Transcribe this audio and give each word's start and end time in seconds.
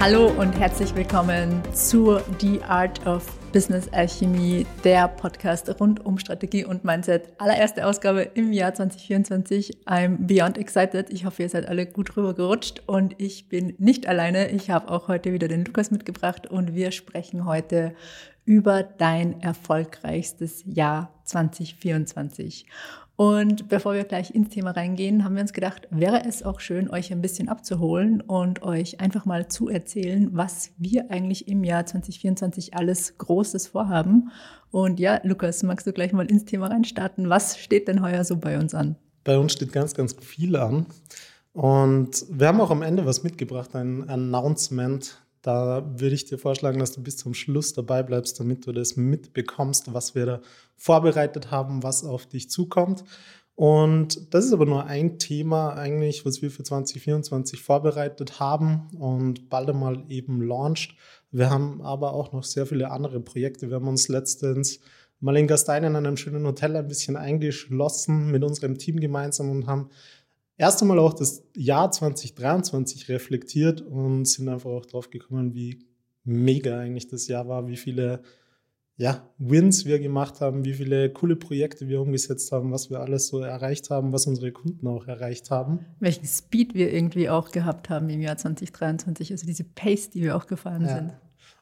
Hallo 0.00 0.28
und 0.28 0.52
herzlich 0.52 0.94
willkommen 0.94 1.60
zu 1.74 2.20
The 2.38 2.62
Art 2.62 3.04
of 3.04 3.26
Business 3.52 3.88
Alchemy, 3.92 4.64
der 4.84 5.08
Podcast 5.08 5.68
rund 5.80 6.06
um 6.06 6.18
Strategie 6.18 6.64
und 6.64 6.84
Mindset. 6.84 7.32
Allererste 7.38 7.84
Ausgabe 7.84 8.22
im 8.22 8.52
Jahr 8.52 8.72
2024. 8.72 9.86
I'm 9.86 10.18
beyond 10.20 10.56
excited. 10.56 11.12
Ich 11.12 11.24
hoffe, 11.24 11.42
ihr 11.42 11.48
seid 11.48 11.66
alle 11.66 11.84
gut 11.84 12.16
rüber 12.16 12.32
gerutscht 12.32 12.80
und 12.86 13.20
ich 13.20 13.48
bin 13.48 13.74
nicht 13.78 14.06
alleine. 14.06 14.52
Ich 14.52 14.70
habe 14.70 14.88
auch 14.88 15.08
heute 15.08 15.32
wieder 15.32 15.48
den 15.48 15.64
Lukas 15.64 15.90
mitgebracht 15.90 16.46
und 16.46 16.76
wir 16.76 16.92
sprechen 16.92 17.44
heute 17.44 17.92
über 18.44 18.84
dein 18.84 19.40
erfolgreichstes 19.40 20.62
Jahr 20.64 21.12
2024. 21.24 22.66
Und 23.20 23.68
bevor 23.68 23.94
wir 23.94 24.04
gleich 24.04 24.32
ins 24.32 24.50
Thema 24.50 24.70
reingehen, 24.70 25.24
haben 25.24 25.34
wir 25.34 25.42
uns 25.42 25.52
gedacht, 25.52 25.88
wäre 25.90 26.24
es 26.24 26.44
auch 26.44 26.60
schön, 26.60 26.88
euch 26.88 27.10
ein 27.10 27.20
bisschen 27.20 27.48
abzuholen 27.48 28.20
und 28.20 28.62
euch 28.62 29.00
einfach 29.00 29.24
mal 29.24 29.48
zu 29.48 29.68
erzählen, 29.68 30.28
was 30.34 30.70
wir 30.78 31.10
eigentlich 31.10 31.48
im 31.48 31.64
Jahr 31.64 31.84
2024 31.84 32.74
alles 32.74 33.18
Großes 33.18 33.66
vorhaben. 33.66 34.30
Und 34.70 35.00
ja, 35.00 35.18
Lukas, 35.24 35.64
magst 35.64 35.84
du 35.88 35.92
gleich 35.92 36.12
mal 36.12 36.26
ins 36.26 36.44
Thema 36.44 36.68
reinstarten? 36.68 37.28
Was 37.28 37.58
steht 37.58 37.88
denn 37.88 38.02
heuer 38.02 38.22
so 38.22 38.36
bei 38.36 38.56
uns 38.56 38.72
an? 38.72 38.94
Bei 39.24 39.36
uns 39.36 39.54
steht 39.54 39.72
ganz, 39.72 39.94
ganz 39.94 40.14
viel 40.20 40.54
an. 40.54 40.86
Und 41.54 42.24
wir 42.30 42.46
haben 42.46 42.60
auch 42.60 42.70
am 42.70 42.82
Ende 42.82 43.04
was 43.04 43.24
mitgebracht, 43.24 43.74
ein 43.74 44.08
Announcement. 44.08 45.20
Da 45.42 45.84
würde 45.98 46.14
ich 46.14 46.24
dir 46.24 46.38
vorschlagen, 46.38 46.78
dass 46.78 46.92
du 46.92 47.02
bis 47.02 47.16
zum 47.16 47.34
Schluss 47.34 47.72
dabei 47.72 48.02
bleibst, 48.02 48.40
damit 48.40 48.66
du 48.66 48.72
das 48.72 48.96
mitbekommst, 48.96 49.92
was 49.94 50.14
wir 50.14 50.26
da 50.26 50.40
vorbereitet 50.76 51.50
haben, 51.50 51.82
was 51.82 52.04
auf 52.04 52.26
dich 52.26 52.50
zukommt. 52.50 53.04
Und 53.54 54.32
das 54.32 54.44
ist 54.44 54.52
aber 54.52 54.66
nur 54.66 54.86
ein 54.86 55.18
Thema 55.18 55.74
eigentlich, 55.74 56.24
was 56.24 56.42
wir 56.42 56.50
für 56.52 56.62
2024 56.62 57.60
vorbereitet 57.60 58.38
haben 58.38 58.88
und 58.96 59.50
bald 59.50 59.68
einmal 59.68 60.04
eben 60.08 60.40
launcht. 60.40 60.94
Wir 61.32 61.50
haben 61.50 61.82
aber 61.82 62.12
auch 62.12 62.32
noch 62.32 62.44
sehr 62.44 62.66
viele 62.66 62.92
andere 62.92 63.18
Projekte. 63.18 63.68
Wir 63.68 63.76
haben 63.76 63.88
uns 63.88 64.06
letztens 64.06 64.78
mal 65.18 65.36
in 65.36 65.48
Gastein 65.48 65.82
in 65.82 65.96
einem 65.96 66.16
schönen 66.16 66.46
Hotel 66.46 66.76
ein 66.76 66.86
bisschen 66.86 67.16
eingeschlossen 67.16 68.30
mit 68.30 68.44
unserem 68.44 68.78
Team 68.78 69.00
gemeinsam 69.00 69.50
und 69.50 69.66
haben 69.66 69.90
erst 70.58 70.82
einmal 70.82 70.98
auch 70.98 71.14
das 71.14 71.44
Jahr 71.56 71.90
2023 71.90 73.08
reflektiert 73.08 73.80
und 73.80 74.26
sind 74.26 74.48
einfach 74.48 74.70
auch 74.70 74.84
drauf 74.84 75.08
gekommen, 75.08 75.54
wie 75.54 75.86
mega 76.24 76.78
eigentlich 76.78 77.08
das 77.08 77.28
Jahr 77.28 77.48
war, 77.48 77.66
wie 77.68 77.76
viele 77.76 78.20
ja, 78.98 79.30
Wins 79.38 79.86
wir 79.86 80.00
gemacht 80.00 80.40
haben, 80.40 80.64
wie 80.64 80.74
viele 80.74 81.08
coole 81.10 81.36
Projekte 81.36 81.86
wir 81.86 82.00
umgesetzt 82.00 82.50
haben, 82.50 82.72
was 82.72 82.90
wir 82.90 82.98
alles 82.98 83.28
so 83.28 83.38
erreicht 83.38 83.90
haben, 83.90 84.12
was 84.12 84.26
unsere 84.26 84.50
Kunden 84.50 84.88
auch 84.88 85.06
erreicht 85.06 85.52
haben. 85.52 85.86
Welchen 86.00 86.26
Speed 86.26 86.74
wir 86.74 86.92
irgendwie 86.92 87.30
auch 87.30 87.52
gehabt 87.52 87.90
haben 87.90 88.10
im 88.10 88.20
Jahr 88.20 88.36
2023, 88.36 89.30
also 89.30 89.46
diese 89.46 89.62
Pace, 89.62 90.10
die 90.10 90.22
wir 90.22 90.36
auch 90.36 90.48
gefahren 90.48 90.82
ja. 90.82 90.96
sind. 90.96 91.12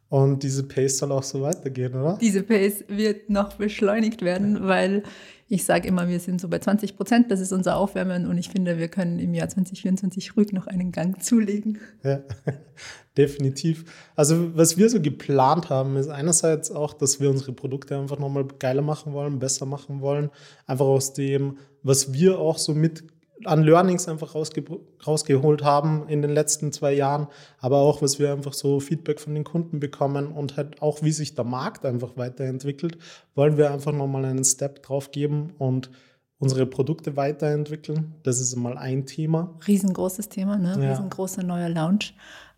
Und 0.08 0.44
diese 0.44 0.62
Pace 0.62 0.98
soll 0.98 1.12
auch 1.12 1.22
so 1.22 1.42
weitergehen, 1.42 1.94
oder? 1.94 2.16
Diese 2.20 2.42
Pace 2.42 2.84
wird 2.88 3.28
noch 3.28 3.54
beschleunigt 3.54 4.22
werden, 4.22 4.66
weil 4.66 5.02
ich 5.48 5.64
sage 5.64 5.86
immer, 5.86 6.08
wir 6.08 6.18
sind 6.18 6.40
so 6.40 6.48
bei 6.48 6.58
20 6.58 6.96
Prozent, 6.96 7.30
das 7.30 7.40
ist 7.40 7.52
unser 7.52 7.76
Aufwärmen 7.76 8.26
und 8.26 8.36
ich 8.36 8.48
finde, 8.48 8.78
wir 8.78 8.88
können 8.88 9.20
im 9.20 9.32
Jahr 9.32 9.48
2024 9.48 10.36
ruhig 10.36 10.52
noch 10.52 10.66
einen 10.66 10.90
Gang 10.90 11.22
zulegen. 11.22 11.78
Ja, 12.02 12.20
definitiv. 13.16 13.84
Also 14.16 14.56
was 14.56 14.76
wir 14.76 14.90
so 14.90 15.00
geplant 15.00 15.70
haben, 15.70 15.96
ist 15.96 16.08
einerseits 16.08 16.70
auch, 16.70 16.94
dass 16.94 17.20
wir 17.20 17.30
unsere 17.30 17.52
Produkte 17.52 17.96
einfach 17.96 18.18
nochmal 18.18 18.46
geiler 18.58 18.82
machen 18.82 19.12
wollen, 19.12 19.38
besser 19.38 19.66
machen 19.66 20.00
wollen, 20.00 20.30
einfach 20.66 20.86
aus 20.86 21.12
dem, 21.12 21.58
was 21.82 22.12
wir 22.12 22.38
auch 22.40 22.58
so 22.58 22.74
mit 22.74 23.04
an 23.44 23.62
Learnings 23.62 24.08
einfach 24.08 24.34
rausge 24.34 24.64
rausgeholt 25.06 25.62
haben 25.62 26.08
in 26.08 26.22
den 26.22 26.30
letzten 26.30 26.72
zwei 26.72 26.92
Jahren, 26.92 27.28
aber 27.58 27.78
auch, 27.78 28.02
was 28.02 28.18
wir 28.18 28.32
einfach 28.32 28.54
so 28.54 28.80
Feedback 28.80 29.20
von 29.20 29.34
den 29.34 29.44
Kunden 29.44 29.80
bekommen 29.80 30.28
und 30.28 30.56
halt 30.56 30.80
auch, 30.80 31.02
wie 31.02 31.12
sich 31.12 31.34
der 31.34 31.44
Markt 31.44 31.84
einfach 31.84 32.16
weiterentwickelt, 32.16 32.98
wollen 33.34 33.56
wir 33.56 33.70
einfach 33.70 33.92
nochmal 33.92 34.24
einen 34.24 34.44
Step 34.44 34.82
drauf 34.82 35.10
geben 35.10 35.52
und 35.58 35.90
unsere 36.38 36.66
Produkte 36.66 37.16
weiterentwickeln. 37.16 38.14
Das 38.22 38.40
ist 38.40 38.56
mal 38.56 38.76
ein 38.76 39.06
Thema. 39.06 39.54
Riesengroßes 39.66 40.28
Thema, 40.28 40.58
ne? 40.58 40.76
Ja. 40.80 40.90
Riesengroßer 40.90 41.42
neuer 41.42 41.68
Lounge. 41.68 42.12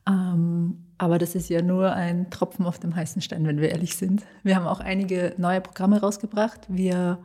Ähm, 0.09 0.85
aber 0.97 1.19
das 1.19 1.35
ist 1.35 1.49
ja 1.49 1.63
nur 1.63 1.93
ein 1.93 2.31
Tropfen 2.31 2.67
auf 2.67 2.79
dem 2.79 2.97
heißen 2.97 3.23
Stein, 3.23 3.47
wenn 3.47 3.61
wir 3.61 3.71
ehrlich 3.71 3.97
sind. 3.97 4.25
Wir 4.43 4.57
haben 4.57 4.67
auch 4.67 4.81
einige 4.81 5.35
neue 5.37 5.61
Programme 5.61 6.01
rausgebracht. 6.01 6.67
Wir 6.69 7.19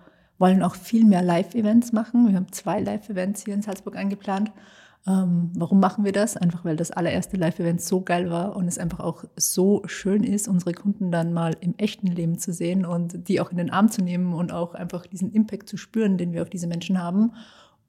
wollen 0.44 0.62
auch 0.62 0.76
viel 0.76 1.06
mehr 1.06 1.22
Live-Events 1.22 1.94
machen. 1.94 2.28
Wir 2.28 2.36
haben 2.36 2.52
zwei 2.52 2.82
Live-Events 2.82 3.46
hier 3.46 3.54
in 3.54 3.62
Salzburg 3.62 3.96
eingeplant. 3.96 4.52
Ähm, 5.08 5.52
warum 5.56 5.80
machen 5.80 6.04
wir 6.04 6.12
das? 6.12 6.36
Einfach 6.36 6.66
weil 6.66 6.76
das 6.76 6.92
allererste 6.92 7.38
Live-Event 7.38 7.80
so 7.80 8.02
geil 8.02 8.30
war 8.30 8.58
und 8.58 8.68
es 8.68 8.78
einfach 8.78 9.00
auch 9.00 9.24
so 9.38 9.84
schön 9.86 10.26
ist, 10.26 10.50
unsere 10.50 10.74
Kunden 10.74 11.12
dann 11.12 11.32
mal 11.32 11.56
im 11.62 11.76
echten 11.78 12.08
Leben 12.08 12.40
zu 12.40 12.52
sehen 12.52 12.86
und 12.86 13.30
die 13.30 13.40
auch 13.40 13.52
in 13.52 13.58
den 13.58 13.70
Arm 13.70 13.90
zu 13.90 14.04
nehmen 14.04 14.34
und 14.34 14.52
auch 14.52 14.74
einfach 14.74 15.06
diesen 15.06 15.32
Impact 15.32 15.70
zu 15.70 15.78
spüren, 15.78 16.18
den 16.18 16.34
wir 16.34 16.42
auf 16.42 16.50
diese 16.50 16.68
Menschen 16.68 17.02
haben. 17.02 17.32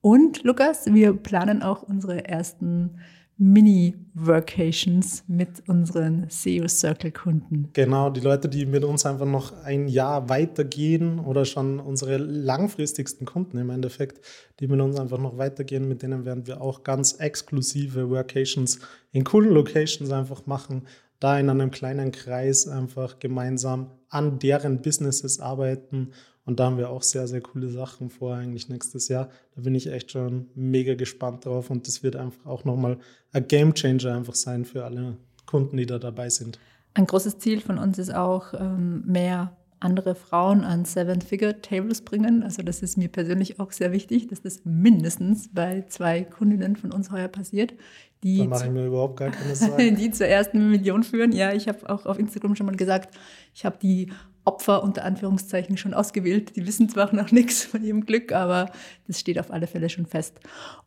Und 0.01 0.45
Lukas, 0.45 0.87
wir 0.87 1.13
planen 1.13 1.61
auch 1.61 1.83
unsere 1.83 2.29
ersten 2.29 3.01
Mini-Workations 3.37 5.25
mit 5.27 5.69
unseren 5.69 6.27
SEO 6.29 6.69
Circle 6.69 7.11
Kunden. 7.11 7.71
Genau, 7.73 8.11
die 8.11 8.21
Leute, 8.21 8.49
die 8.49 8.65
mit 8.65 8.85
uns 8.85 9.05
einfach 9.07 9.27
noch 9.27 9.53
ein 9.65 9.89
Jahr 9.89 10.29
weitergehen 10.29 11.19
oder 11.19 11.45
schon 11.45 11.81
unsere 11.81 12.19
langfristigsten 12.19 13.27
Kunden 13.27 13.59
im 13.59 13.71
Endeffekt, 13.71 14.25
die 14.61 14.69
mit 14.69 14.81
uns 14.81 14.99
einfach 15.01 15.19
noch 15.19 15.37
weitergehen, 15.37 15.89
mit 15.89 16.03
denen 16.03 16.25
werden 16.25 16.47
wir 16.47 16.61
auch 16.61 16.85
ganz 16.85 17.15
exklusive 17.15 18.09
Workations 18.09 18.79
in 19.11 19.25
coolen 19.25 19.51
Locations 19.51 20.11
einfach 20.13 20.47
machen, 20.47 20.87
da 21.19 21.39
in 21.39 21.51
einem 21.51 21.71
kleinen 21.71 22.13
Kreis 22.13 22.69
einfach 22.69 23.19
gemeinsam 23.19 23.91
an 24.11 24.39
deren 24.39 24.81
Businesses 24.81 25.41
arbeiten 25.41 26.13
und 26.47 26.61
da 26.61 26.67
haben 26.67 26.79
wir 26.79 26.91
auch 26.91 27.03
sehr, 27.03 27.27
sehr 27.27 27.41
coole 27.41 27.69
Sachen 27.69 28.11
vor 28.11 28.35
eigentlich 28.35 28.69
nächstes 28.69 29.09
Jahr. 29.09 29.31
Da 29.55 29.63
bin 29.63 29.75
ich 29.75 29.91
echt 29.91 30.11
schon 30.11 30.49
mega 30.55 30.95
gespannt 30.95 31.47
drauf 31.47 31.71
und 31.71 31.87
das 31.89 32.03
wird 32.03 32.17
einfach 32.17 32.45
auch 32.47 32.65
nochmal 32.65 32.99
ein 33.33 33.49
Game 33.49 33.75
Changer 33.75 34.15
einfach 34.15 34.35
sein 34.35 34.65
für 34.65 34.85
alle 34.85 35.17
Kunden, 35.47 35.77
die 35.77 35.87
da 35.87 35.99
dabei 35.99 36.29
sind. 36.29 36.59
Ein 36.95 37.07
großes 37.07 37.39
Ziel 37.39 37.61
von 37.61 37.79
uns 37.79 37.99
ist 37.99 38.15
auch, 38.15 38.55
ähm, 38.55 39.05
mehr 39.07 39.57
andere 39.85 40.15
Frauen 40.15 40.65
an 40.65 40.85
Seven-Figure-Tables 40.85 42.03
bringen. 42.03 42.43
Also 42.43 42.63
das 42.63 42.83
ist 42.83 42.97
mir 42.97 43.09
persönlich 43.09 43.61
auch 43.61 43.71
sehr 43.71 43.93
wichtig, 43.93 44.29
dass 44.29 44.41
das 44.41 44.63
mindestens 44.65 45.51
bei 45.53 45.85
zwei 45.89 46.23
Kundinnen 46.23 46.77
von 46.77 46.91
uns 46.91 47.11
heuer 47.11 47.29
passiert. 47.29 47.75
Die 48.23 48.39
da 48.39 48.45
mache 48.45 48.67
ich 48.67 48.73
mir 48.73 48.87
überhaupt 48.87 49.19
gar 49.19 49.31
keine 49.31 49.55
Sorgen. 49.55 49.97
die 49.97 50.11
zur 50.11 50.27
ersten 50.27 50.71
Million 50.71 51.03
führen. 51.03 51.33
Ja, 51.33 51.53
ich 51.53 51.69
habe 51.69 51.89
auch 51.91 52.07
auf 52.07 52.19
Instagram 52.19 52.57
schon 52.57 52.67
mal 52.67 52.77
gesagt, 52.77 53.15
ich 53.55 53.65
habe 53.67 53.77
die 53.81 54.11
Opfer 54.45 54.83
unter 54.83 55.05
Anführungszeichen 55.05 55.77
schon 55.77 55.95
ausgewählt. 55.95 56.57
Die 56.57 56.67
wissen 56.67 56.89
zwar 56.89 57.15
noch 57.15 57.33
nichts 57.33 57.65
von 57.65 57.83
ihrem 57.83 58.05
Glück, 58.05 58.33
aber 58.33 58.71
das 59.07 59.21
steht 59.21 59.39
auf 59.39 59.51
alle 59.51 59.67
Fälle 59.67 59.89
schon 59.89 60.07
fest. 60.07 60.41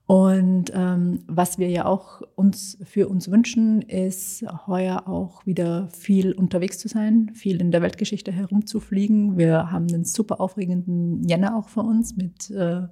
Und 0.06 0.72
ähm, 0.73 1.19
was 1.28 1.57
wir 1.57 1.69
ja 1.69 1.85
auch 1.85 2.22
uns 2.35 2.78
für 2.84 3.09
uns 3.09 3.29
wünschen, 3.29 3.81
ist 3.81 4.46
heuer 4.66 5.07
auch 5.07 5.46
wieder 5.46 5.90
viel 5.90 6.31
unterwegs 6.31 6.78
zu 6.78 6.88
sein, 6.88 7.31
viel 7.34 7.59
in 7.59 7.72
der 7.72 7.81
Weltgeschichte 7.81 8.31
herumzufliegen. 8.31 9.38
Wir 9.38 9.72
haben 9.72 9.88
einen 9.88 10.06
super 10.06 10.40
aufregenden 10.40 11.23
Jänner 11.23 11.57
auch 11.57 11.67
vor 11.67 11.84
uns 11.84 12.16
mit 12.16 12.50
äh, 12.51 12.84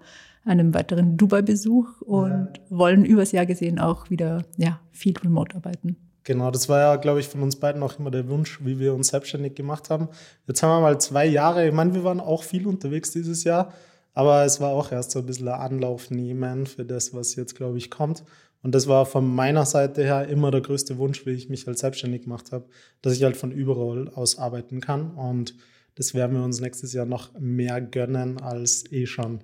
einem 0.43 0.73
weiteren 0.73 1.15
Dubai-Besuch 1.15 2.01
und 2.01 2.29
ja. 2.29 2.49
wollen 2.69 3.05
übers 3.05 3.31
Jahr 3.31 3.45
gesehen 3.45 3.79
auch 3.79 4.09
wieder 4.09 4.43
ja, 4.57 4.79
viel 4.91 5.17
remote 5.17 5.55
arbeiten. 5.55 5.95
Genau, 6.25 6.49
das 6.49 6.67
war 6.69 6.79
ja, 6.79 6.95
glaube 6.95 7.19
ich, 7.19 7.27
von 7.27 7.43
uns 7.43 7.55
beiden 7.55 7.83
auch 7.83 7.99
immer 7.99 8.09
der 8.09 8.27
Wunsch, 8.27 8.59
wie 8.65 8.79
wir 8.79 8.95
uns 8.95 9.09
selbstständig 9.09 9.53
gemacht 9.53 9.91
haben. 9.91 10.09
Jetzt 10.47 10.63
haben 10.63 10.71
wir 10.71 10.81
mal 10.81 10.99
zwei 10.99 11.27
Jahre, 11.27 11.67
ich 11.67 11.73
meine, 11.73 11.93
wir 11.93 12.03
waren 12.03 12.19
auch 12.19 12.41
viel 12.41 12.65
unterwegs 12.65 13.11
dieses 13.11 13.43
Jahr, 13.43 13.73
aber 14.13 14.43
es 14.43 14.59
war 14.59 14.71
auch 14.71 14.91
erst 14.91 15.11
so 15.11 15.19
ein 15.19 15.27
bisschen 15.27 15.47
ein 15.47 15.59
Anlauf 15.59 16.09
nehmen 16.09 16.65
für 16.65 16.83
das, 16.83 17.13
was 17.13 17.35
jetzt, 17.35 17.55
glaube 17.55 17.77
ich, 17.77 17.91
kommt. 17.91 18.23
Und 18.63 18.73
das 18.73 18.87
war 18.87 19.05
von 19.05 19.27
meiner 19.27 19.67
Seite 19.67 20.03
her 20.03 20.27
immer 20.27 20.49
der 20.49 20.61
größte 20.61 20.97
Wunsch, 20.97 21.27
wie 21.27 21.31
ich 21.31 21.49
mich 21.49 21.67
halt 21.67 21.77
selbstständig 21.77 22.23
gemacht 22.23 22.51
habe, 22.51 22.65
dass 23.03 23.13
ich 23.13 23.23
halt 23.23 23.37
von 23.37 23.51
überall 23.51 24.09
aus 24.09 24.39
arbeiten 24.39 24.81
kann. 24.81 25.11
Und 25.11 25.53
das 25.93 26.15
werden 26.15 26.35
wir 26.35 26.43
uns 26.43 26.59
nächstes 26.59 26.91
Jahr 26.93 27.05
noch 27.05 27.39
mehr 27.39 27.79
gönnen 27.81 28.41
als 28.41 28.91
eh 28.91 29.05
schon. 29.05 29.41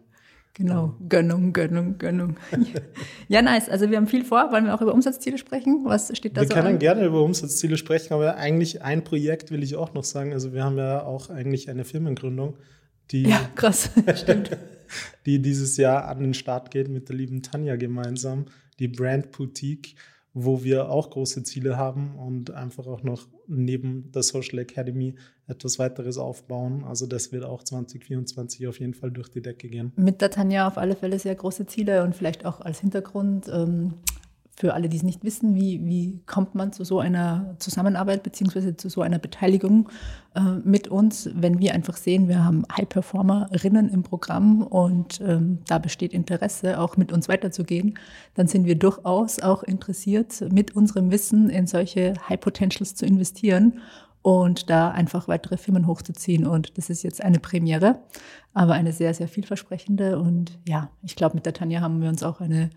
Genau, 0.54 0.96
Gönnung, 1.08 1.54
Gönnung, 1.54 1.98
Gönnung. 1.98 2.36
ja, 3.30 3.42
nice. 3.42 3.70
Also 3.70 3.90
wir 3.90 3.98
haben 3.98 4.08
viel 4.08 4.26
vor. 4.26 4.52
Wollen 4.52 4.66
wir 4.66 4.76
auch 4.76 4.82
über 4.82 4.94
Umsatzziele 4.94 5.38
sprechen? 5.38 5.86
Was 5.86 6.16
steht 6.16 6.36
da 6.36 6.42
wir 6.42 6.48
so 6.48 6.56
Wir 6.56 6.62
können 6.62 6.76
an? 6.76 6.80
gerne 6.80 7.06
über 7.06 7.24
Umsatzziele 7.24 7.78
sprechen, 7.78 8.14
aber 8.14 8.36
eigentlich 8.36 8.82
ein 8.82 9.04
Projekt 9.04 9.52
will 9.52 9.64
ich 9.64 9.76
auch 9.76 9.94
noch 9.94 10.04
sagen. 10.04 10.34
Also 10.34 10.54
wir 10.54 10.64
haben 10.64 10.78
ja 10.78 11.04
auch 11.04 11.30
eigentlich 11.30 11.70
eine 11.70 11.86
Firmengründung, 11.86 12.58
die, 13.12 13.24
ja, 13.24 13.40
krass. 13.56 13.92
Stimmt. 14.16 14.52
die 15.26 15.42
dieses 15.42 15.78
Jahr 15.78 16.08
an 16.10 16.20
den 16.20 16.34
Start 16.34 16.70
geht 16.70 16.90
mit 16.90 17.08
der 17.08 17.16
lieben 17.16 17.44
Tanja 17.44 17.78
gemeinsam, 17.78 18.46
die 18.80 18.90
Brand 18.90 19.32
Boutique 19.32 19.96
wo 20.34 20.64
wir 20.64 20.90
auch 20.90 21.10
große 21.10 21.44
Ziele 21.44 21.78
haben 21.78 22.16
und 22.16 22.52
einfach 22.52 22.88
auch 22.88 23.04
noch 23.04 23.28
neben 23.48 24.12
der 24.12 24.24
Social 24.24 24.60
Academy 24.60 25.16
etwas 25.52 25.78
weiteres 25.78 26.18
aufbauen. 26.18 26.84
Also 26.88 27.06
das 27.06 27.32
wird 27.32 27.46
auch 27.46 27.64
2024 27.64 28.68
auf 28.68 28.80
jeden 28.80 28.94
Fall 28.94 29.12
durch 29.12 29.30
die 29.30 29.42
Decke 29.42 29.68
gehen. 29.68 29.92
Mit 29.96 30.22
der 30.22 30.32
Tanja 30.32 30.68
auf 30.68 30.78
alle 30.78 30.96
Fälle 30.96 31.20
sehr 31.20 31.36
große 31.36 31.68
Ziele 31.68 32.04
und 32.04 32.16
vielleicht 32.16 32.46
auch 32.46 32.62
als 32.62 32.80
Hintergrund. 32.80 33.48
Ähm 33.54 33.94
für 34.62 34.76
alle, 34.76 34.90
die 34.90 34.98
es 34.98 35.02
nicht 35.02 35.24
wissen, 35.24 35.56
wie, 35.56 35.84
wie 35.88 36.22
kommt 36.28 36.54
man 36.54 36.72
zu 36.72 36.84
so 36.84 37.00
einer 37.00 37.56
Zusammenarbeit 37.58 38.22
beziehungsweise 38.22 38.78
zu 38.78 38.90
so 38.90 39.02
einer 39.02 39.18
Beteiligung 39.18 39.90
äh, 40.36 40.42
mit 40.64 40.88
uns, 40.88 41.30
wenn 41.34 41.58
wir 41.58 41.74
einfach 41.74 41.98
sehen, 41.98 42.28
wir 42.28 42.46
haben 42.46 42.64
High-Performerinnen 42.72 43.90
im 43.90 44.04
Programm 44.04 44.62
und 44.62 45.20
ähm, 45.22 45.60
da 45.68 45.80
besteht 45.80 46.14
Interesse, 46.14 46.80
auch 46.80 46.96
mit 46.96 47.12
uns 47.12 47.28
weiterzugehen, 47.28 47.98
dann 48.36 48.46
sind 48.46 48.66
wir 48.66 48.76
durchaus 48.76 49.40
auch 49.40 49.64
interessiert, 49.64 50.42
mit 50.52 50.76
unserem 50.76 51.10
Wissen 51.10 51.50
in 51.50 51.66
solche 51.66 52.14
High-Potentials 52.30 52.94
zu 52.94 53.08
investieren 53.08 53.80
und 54.22 54.70
da 54.70 54.92
einfach 54.92 55.28
weitere 55.28 55.58
Firmen 55.58 55.88
hochzuziehen. 55.88 56.46
Und 56.46 56.78
das 56.78 56.90
ist 56.90 57.04
jetzt 57.04 57.24
eine 57.24 57.40
Premiere, 57.40 58.00
aber 58.54 58.74
eine 58.74 58.92
sehr, 58.92 59.14
sehr 59.14 59.28
vielversprechende. 59.28 60.20
Und 60.20 60.60
ja, 60.68 60.92
ich 61.04 61.16
glaube, 61.16 61.36
mit 61.36 61.46
der 61.46 61.54
Tanja 61.54 61.82
haben 61.82 62.02
wir 62.02 62.10
uns 62.10 62.24
auch 62.24 62.40
eine 62.40 62.70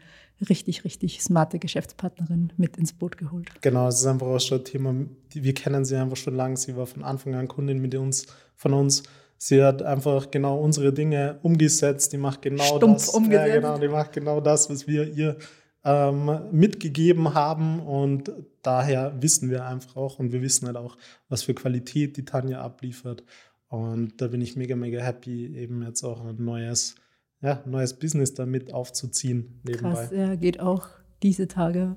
richtig, 0.49 0.85
richtig 0.85 1.23
smarte 1.23 1.59
Geschäftspartnerin 1.59 2.53
mit 2.57 2.77
ins 2.77 2.93
Boot 2.93 3.19
geholt. 3.19 3.51
Genau, 3.61 3.89
es 3.89 4.01
ist 4.01 4.07
einfach 4.07 4.27
auch 4.27 4.41
schon 4.41 4.59
ein 4.59 4.65
Thema, 4.65 4.95
wir 5.33 5.55
kennen 5.55 5.85
sie 5.85 5.97
einfach 5.97 6.17
schon 6.17 6.35
lange. 6.35 6.57
Sie 6.57 6.77
war 6.77 6.87
von 6.87 7.05
Anfang 7.05 7.35
an 7.35 7.49
Kundin 7.49 7.81
mit 7.81 7.95
uns, 7.95 8.27
von 8.57 8.73
uns. 8.73 9.03
Sie 9.37 9.63
hat 9.63 9.83
einfach 9.83 10.31
genau 10.31 10.59
unsere 10.59 10.93
Dinge 10.93 11.39
umgesetzt. 11.43 12.13
Die 12.13 12.17
macht 12.17 12.43
genau 12.43 12.65
Stumpf 12.65 13.07
das. 13.07 13.09
Umgesetzt. 13.11 13.49
Ja, 13.49 13.55
genau, 13.55 13.79
die 13.79 13.89
macht 13.89 14.13
genau 14.13 14.41
das, 14.41 14.71
was 14.71 14.87
wir 14.87 15.13
ihr 15.13 15.37
ähm, 15.85 16.41
mitgegeben 16.51 17.35
haben. 17.35 17.81
Und 17.81 18.33
daher 18.63 19.15
wissen 19.21 19.51
wir 19.51 19.67
einfach 19.67 19.97
auch 19.97 20.19
und 20.19 20.33
wir 20.33 20.43
wissen 20.43 20.67
halt 20.67 20.77
auch, 20.77 20.97
was 21.29 21.43
für 21.43 21.55
Qualität 21.55 22.17
die 22.17 22.25
Tanja 22.25 22.61
abliefert. 22.61 23.25
Und 23.69 24.21
da 24.21 24.29
bin 24.29 24.41
ich 24.41 24.57
mega, 24.57 24.77
mega 24.77 25.01
happy, 25.01 25.57
eben 25.57 25.83
jetzt 25.83 26.05
auch 26.05 26.25
ein 26.25 26.43
neues, 26.43 26.95
ja, 27.41 27.63
neues 27.67 27.99
Business 27.99 28.35
damit 28.35 28.73
aufzuziehen 28.73 29.61
nebenbei. 29.65 29.95
Krass, 29.95 30.11
ja, 30.13 30.35
geht 30.37 30.61
auch 30.61 30.89
diese 31.23 31.49
Tage 31.49 31.97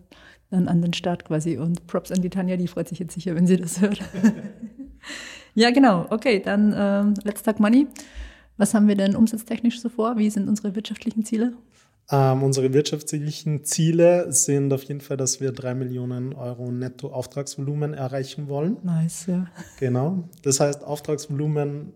dann 0.50 0.68
an 0.68 0.82
den 0.82 0.94
Start 0.94 1.26
quasi. 1.26 1.58
Und 1.58 1.88
Props 1.88 2.12
an 2.12 2.22
die 2.22 2.30
Tanja, 2.30 2.58
die 2.58 2.68
freut 2.68 2.88
sich 2.88 3.00
jetzt 3.00 3.14
sicher, 3.14 3.36
wenn 3.36 3.48
sie 3.48 3.58
das 3.58 3.82
hört. 3.82 4.00
ja, 5.56 5.72
genau. 5.72 6.08
Okay, 6.10 6.42
dann 6.44 6.74
ähm, 6.76 7.14
Let's 7.24 7.44
Talk 7.44 7.60
Money. 7.60 7.88
Was 8.58 8.74
haben 8.74 8.88
wir 8.88 8.96
denn 8.96 9.16
umsatztechnisch 9.16 9.80
so 9.80 9.90
vor? 9.90 10.18
Wie 10.18 10.30
sind 10.30 10.48
unsere 10.48 10.76
wirtschaftlichen 10.76 11.24
Ziele? 11.26 11.54
Ähm, 12.10 12.44
unsere 12.44 12.72
wirtschaftlichen 12.72 13.66
Ziele 13.66 14.32
sind 14.32 14.72
auf 14.72 14.84
jeden 14.84 15.02
Fall, 15.02 15.18
dass 15.18 15.42
wir 15.42 15.52
drei 15.52 15.74
Millionen 15.74 16.34
Euro 16.34 16.72
Netto-Auftragsvolumen 16.72 17.94
erreichen 17.94 18.48
wollen. 18.48 18.78
Nice, 18.84 19.26
ja. 19.26 19.48
Genau. 19.80 20.30
Das 20.42 20.62
heißt, 20.62 20.86
Auftragsvolumen, 20.86 21.92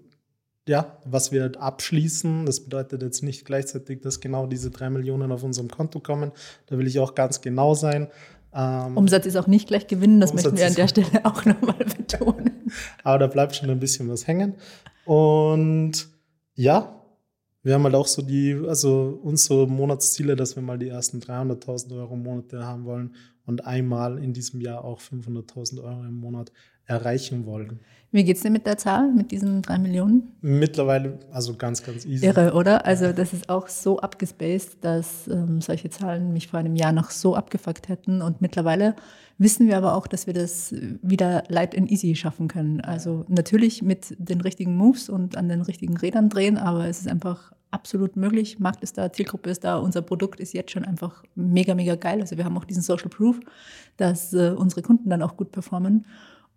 ja, 0.67 0.97
was 1.05 1.31
wir 1.31 1.51
abschließen, 1.57 2.45
das 2.45 2.59
bedeutet 2.59 3.01
jetzt 3.03 3.23
nicht 3.23 3.45
gleichzeitig, 3.45 4.01
dass 4.01 4.19
genau 4.19 4.47
diese 4.47 4.69
drei 4.69 4.89
Millionen 4.89 5.31
auf 5.31 5.43
unserem 5.43 5.69
Konto 5.69 6.01
kommen. 6.01 6.33
Da 6.65 6.77
will 6.77 6.87
ich 6.87 6.99
auch 6.99 7.15
ganz 7.15 7.39
genau 7.39 7.73
sein. 7.73 8.09
Ähm, 8.53 8.97
Umsatz 8.97 9.25
ist 9.25 9.37
auch 9.37 9.47
nicht 9.47 9.69
gleich 9.69 9.87
Gewinn, 9.87 10.19
das 10.19 10.31
Umsatz 10.31 10.51
möchten 10.51 10.57
wir 10.57 10.67
an 10.67 10.75
der 10.75 10.87
Stelle 10.89 11.07
auch 11.25 11.45
nochmal 11.45 11.85
betonen. 11.85 12.69
Aber 13.05 13.17
da 13.17 13.27
bleibt 13.27 13.55
schon 13.55 13.69
ein 13.69 13.79
bisschen 13.79 14.09
was 14.09 14.27
hängen. 14.27 14.55
Und 15.05 16.09
ja, 16.53 17.00
wir 17.63 17.73
haben 17.75 17.83
halt 17.83 17.95
auch 17.95 18.07
so 18.07 18.21
die, 18.21 18.59
also 18.67 19.19
unsere 19.23 19.67
Monatsziele, 19.67 20.35
dass 20.35 20.55
wir 20.55 20.63
mal 20.63 20.79
die 20.79 20.89
ersten 20.89 21.19
300.000 21.19 21.95
Euro 21.97 22.13
im 22.15 22.23
Monat 22.23 22.53
haben 22.53 22.85
wollen 22.85 23.15
und 23.45 23.65
einmal 23.65 24.17
in 24.17 24.33
diesem 24.33 24.61
Jahr 24.61 24.83
auch 24.83 24.99
500.000 24.99 25.83
Euro 25.83 26.03
im 26.03 26.19
Monat 26.19 26.51
erreichen 26.85 27.45
wollen. 27.45 27.79
Wie 28.11 28.25
geht 28.25 28.35
es 28.35 28.43
denn 28.43 28.51
mit 28.51 28.65
der 28.65 28.77
Zahl, 28.77 29.09
mit 29.11 29.31
diesen 29.31 29.61
drei 29.61 29.77
Millionen? 29.77 30.33
Mittlerweile, 30.41 31.19
also 31.31 31.55
ganz, 31.55 31.81
ganz 31.81 32.05
easy. 32.05 32.25
Irre, 32.25 32.53
oder? 32.53 32.85
Also 32.85 33.13
das 33.13 33.31
ist 33.31 33.47
auch 33.47 33.69
so 33.69 33.99
abgespaced, 33.99 34.83
dass 34.83 35.29
ähm, 35.29 35.61
solche 35.61 35.89
Zahlen 35.89 36.33
mich 36.33 36.49
vor 36.49 36.59
einem 36.59 36.75
Jahr 36.75 36.91
noch 36.91 37.09
so 37.09 37.35
abgefuckt 37.35 37.87
hätten. 37.87 38.21
Und 38.21 38.41
mittlerweile 38.41 38.95
wissen 39.41 39.67
wir 39.67 39.75
aber 39.75 39.95
auch, 39.95 40.05
dass 40.05 40.27
wir 40.27 40.33
das 40.33 40.73
wieder 41.01 41.43
light 41.47 41.75
and 41.75 41.89
easy 41.91 42.15
schaffen 42.15 42.47
können. 42.47 42.79
Also 42.81 43.25
natürlich 43.27 43.81
mit 43.81 44.15
den 44.19 44.39
richtigen 44.41 44.75
Moves 44.75 45.09
und 45.09 45.35
an 45.35 45.49
den 45.49 45.61
richtigen 45.61 45.97
Rädern 45.97 46.29
drehen, 46.29 46.57
aber 46.57 46.87
es 46.87 46.99
ist 46.99 47.07
einfach 47.07 47.51
absolut 47.71 48.15
möglich. 48.15 48.59
Markt 48.59 48.83
ist 48.83 48.97
da, 48.97 49.11
Zielgruppe 49.11 49.49
ist 49.49 49.63
da, 49.63 49.77
unser 49.77 50.03
Produkt 50.03 50.39
ist 50.39 50.53
jetzt 50.53 50.71
schon 50.71 50.85
einfach 50.85 51.23
mega, 51.33 51.73
mega 51.73 51.95
geil. 51.95 52.21
Also 52.21 52.37
wir 52.37 52.45
haben 52.45 52.57
auch 52.57 52.65
diesen 52.65 52.83
Social 52.83 53.09
Proof, 53.09 53.39
dass 53.97 54.31
äh, 54.33 54.53
unsere 54.55 54.83
Kunden 54.83 55.09
dann 55.09 55.23
auch 55.23 55.37
gut 55.37 55.51
performen. 55.51 56.05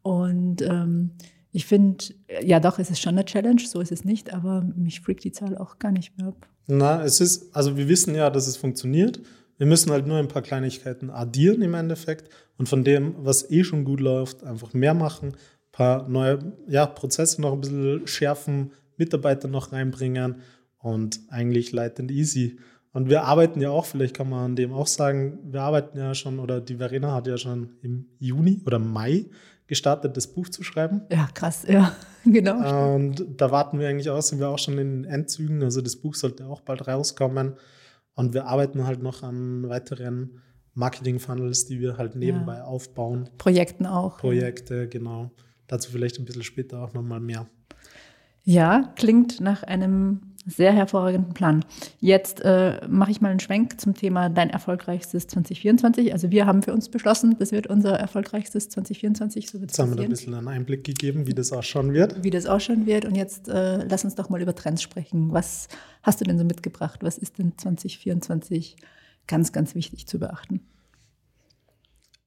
Und 0.03 0.61
ähm, 0.61 1.13
ich 1.53 1.65
finde, 1.65 2.05
ja 2.43 2.61
doch, 2.61 2.79
es 2.79 2.91
ist 2.91 3.01
schon 3.01 3.15
eine 3.15 3.25
Challenge, 3.25 3.63
so 3.67 3.81
ist 3.81 3.93
es 3.93 4.05
nicht, 4.05 4.35
aber 4.35 4.63
mich 4.77 5.01
freakt 5.01 5.25
die 5.25 5.33
Zahl 5.33 5.57
auch 5.57 5.79
gar 5.79 5.93
nicht 5.93 6.19
mehr 6.19 6.29
ab. 6.29 6.49
Na, 6.67 7.03
es 7.03 7.21
ist, 7.21 7.55
also 7.57 7.79
wir 7.79 7.89
wissen 7.89 8.15
ja, 8.15 8.29
dass 8.29 8.47
es 8.47 8.57
funktioniert. 8.59 9.21
Wir 9.59 9.67
müssen 9.67 9.93
halt 9.93 10.07
nur 10.07 10.19
ein 10.19 10.29
paar 10.29 10.43
Kleinigkeiten 10.43 11.11
addieren 11.11 11.63
im 11.63 11.75
Endeffekt 11.75 12.29
und 12.59 12.69
von 12.69 12.85
dem, 12.85 13.15
was 13.19 13.51
eh 13.51 13.65
schon 13.65 13.85
gut 13.85 14.01
läuft, 14.01 14.45
einfach 14.45 14.73
mehr 14.73 14.95
machen, 14.95 15.29
ein 15.29 15.73
paar 15.73 16.09
neue 16.09 16.53
ja, 16.69 16.87
Prozesse 16.87 17.41
noch 17.41 17.53
ein 17.53 17.61
bisschen 17.61 18.07
schärfen, 18.07 18.73
Mitarbeiter 18.97 19.49
noch 19.49 19.73
reinbringen 19.73 20.43
und 20.79 21.21
eigentlich 21.29 21.73
light 21.73 21.99
and 22.01 22.11
easy. 22.11 22.59
Und 22.93 23.09
wir 23.09 23.25
arbeiten 23.25 23.61
ja 23.61 23.71
auch, 23.71 23.87
vielleicht 23.87 24.17
kann 24.17 24.31
man 24.31 24.45
an 24.45 24.57
dem 24.57 24.73
auch 24.73 24.87
sagen, 24.87 25.39
wir 25.51 25.63
arbeiten 25.63 25.99
ja 25.99 26.15
schon, 26.15 26.39
oder 26.39 26.61
die 26.61 26.77
Verena 26.77 27.13
hat 27.13 27.27
ja 27.27 27.37
schon 27.37 27.71
im 27.83 28.07
Juni 28.19 28.63
oder 28.65 28.79
Mai 28.79 29.27
gestartet, 29.67 30.17
das 30.17 30.29
Buch 30.29 30.49
zu 30.49 30.63
schreiben. 30.63 31.03
Ja, 31.11 31.29
krass, 31.35 31.65
ja, 31.67 31.97
genau. 32.25 32.95
Und 32.95 33.25
da 33.37 33.51
warten 33.51 33.81
wir 33.81 33.89
eigentlich 33.89 34.11
aus, 34.11 34.29
sind 34.29 34.39
wir 34.39 34.49
auch 34.49 34.59
schon 34.59 34.79
in 34.79 35.03
den 35.03 35.05
Endzügen. 35.05 35.63
Also 35.63 35.81
das 35.81 35.97
Buch 35.97 36.15
sollte 36.15 36.47
auch 36.47 36.61
bald 36.61 36.87
rauskommen. 36.87 37.55
Und 38.15 38.35
wir 38.35 38.47
arbeiten 38.47 38.87
halt 38.87 39.03
noch 39.03 39.23
an 39.23 39.69
weiteren 39.69 40.41
Marketing-Funnels, 40.75 41.67
die 41.67 41.81
wir 41.81 41.97
halt 41.97 42.17
nebenbei 42.17 42.59
ja. 42.59 42.65
aufbauen. 42.65 43.31
Projekten 43.39 43.87
auch. 43.87 44.19
Projekte, 44.19 44.75
ja. 44.75 44.87
genau. 44.87 45.31
Dazu 45.67 45.91
vielleicht 45.91 46.19
ein 46.19 46.25
bisschen 46.25 46.43
später 46.43 46.83
auch 46.83 46.93
nochmal 46.93 47.21
mehr. 47.21 47.47
Ja, 48.45 48.93
klingt 48.97 49.41
nach 49.41 49.63
einem 49.63 50.34
sehr 50.47 50.73
hervorragenden 50.73 51.33
Plan. 51.33 51.65
Jetzt 52.01 52.41
äh, 52.43 52.81
mache 52.89 53.11
ich 53.11 53.21
mal 53.21 53.31
einen 53.31 53.41
Schwenk 53.41 53.81
zum 53.81 53.95
Thema 53.95 54.29
dein 54.29 54.51
erfolgreichstes 54.51 55.27
2024. 55.29 56.13
Also 56.13 56.31
wir 56.31 56.47
haben 56.47 56.63
für 56.63 56.73
uns 56.73 56.89
beschlossen, 56.89 57.37
das 57.39 57.53
wird 57.53 57.67
unser 57.67 57.99
erfolgreichstes 57.99 58.69
2024. 58.69 59.51
So 59.51 59.59
jetzt 59.59 59.79
haben 59.79 59.91
wir 59.91 59.97
da 59.97 60.03
ein 60.03 60.11
bisschen 60.11 60.35
einen 60.35 60.49
Einblick 60.49 60.85
gegeben, 60.85 61.27
wie 61.27 61.35
das 61.35 61.53
ausschauen 61.53 61.93
wird. 61.93 62.23
Wie 62.23 62.31
das 62.31 62.47
ausschauen 62.47 62.87
wird. 62.87 63.05
Und 63.05 63.15
jetzt 63.15 63.49
äh, 63.49 63.85
lass 63.85 64.05
uns 64.05 64.15
doch 64.15 64.29
mal 64.29 64.41
über 64.41 64.55
Trends 64.55 64.83
sprechen. 64.83 65.33
Was 65.33 65.69
hast 66.03 66.21
du 66.21 66.25
denn 66.25 66.39
so 66.39 66.45
mitgebracht? 66.45 67.01
Was 67.03 67.19
ist 67.19 67.39
denn 67.39 67.53
2024 67.57 68.77
ganz, 69.27 69.53
ganz 69.53 69.75
wichtig 69.75 70.07
zu 70.07 70.19
beachten? 70.19 70.61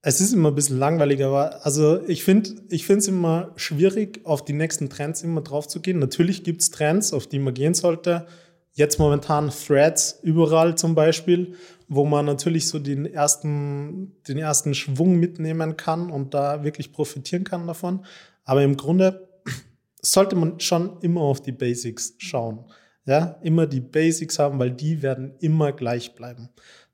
Es 0.10 0.22
ist 0.22 0.32
immer 0.32 0.52
ein 0.52 0.56
bisschen 0.56 0.80
langweilig, 0.80 1.22
aber 1.22 1.66
also 1.66 2.02
ich 2.08 2.24
finde 2.24 2.52
es 2.70 3.08
immer 3.10 3.52
schwierig, 3.58 4.22
auf 4.24 4.46
die 4.46 4.54
nächsten 4.54 4.90
Trends 4.90 5.22
immer 5.22 5.42
drauf 5.42 5.68
zu 5.68 5.82
gehen. 5.82 6.00
Natürlich 6.00 6.46
gibt 6.46 6.62
es 6.62 6.72
Trends, 6.72 7.12
auf 7.12 7.28
die 7.28 7.40
man 7.40 7.54
gehen 7.54 7.74
sollte. 7.74 8.26
Jetzt 8.72 9.00
momentan 9.00 9.50
Threads 9.50 10.20
überall 10.24 10.78
zum 10.78 10.96
Beispiel, 10.96 11.56
wo 11.90 12.06
man 12.06 12.26
natürlich 12.26 12.70
so 12.70 12.80
den 12.80 13.06
ersten, 13.06 14.16
den 14.30 14.38
ersten 14.38 14.74
Schwung 14.76 15.18
mitnehmen 15.20 15.76
kann 15.76 16.10
und 16.10 16.34
da 16.34 16.64
wirklich 16.64 16.94
profitieren 16.94 17.44
kann 17.44 17.68
davon. 17.68 18.06
Aber 18.46 18.64
im 18.64 18.78
Grunde 18.78 19.28
sollte 20.02 20.38
man 20.38 20.62
schon 20.62 21.02
immer 21.02 21.20
auf 21.20 21.42
die 21.42 21.52
Basics 21.52 22.14
schauen. 22.18 22.64
Ja, 23.06 23.40
immer 23.42 23.68
die 23.68 23.82
Basics 23.82 24.40
haben, 24.40 24.58
weil 24.58 24.72
die 24.72 25.02
werden 25.02 25.34
immer 25.40 25.74
gleich 25.74 26.16
bleiben. 26.16 26.48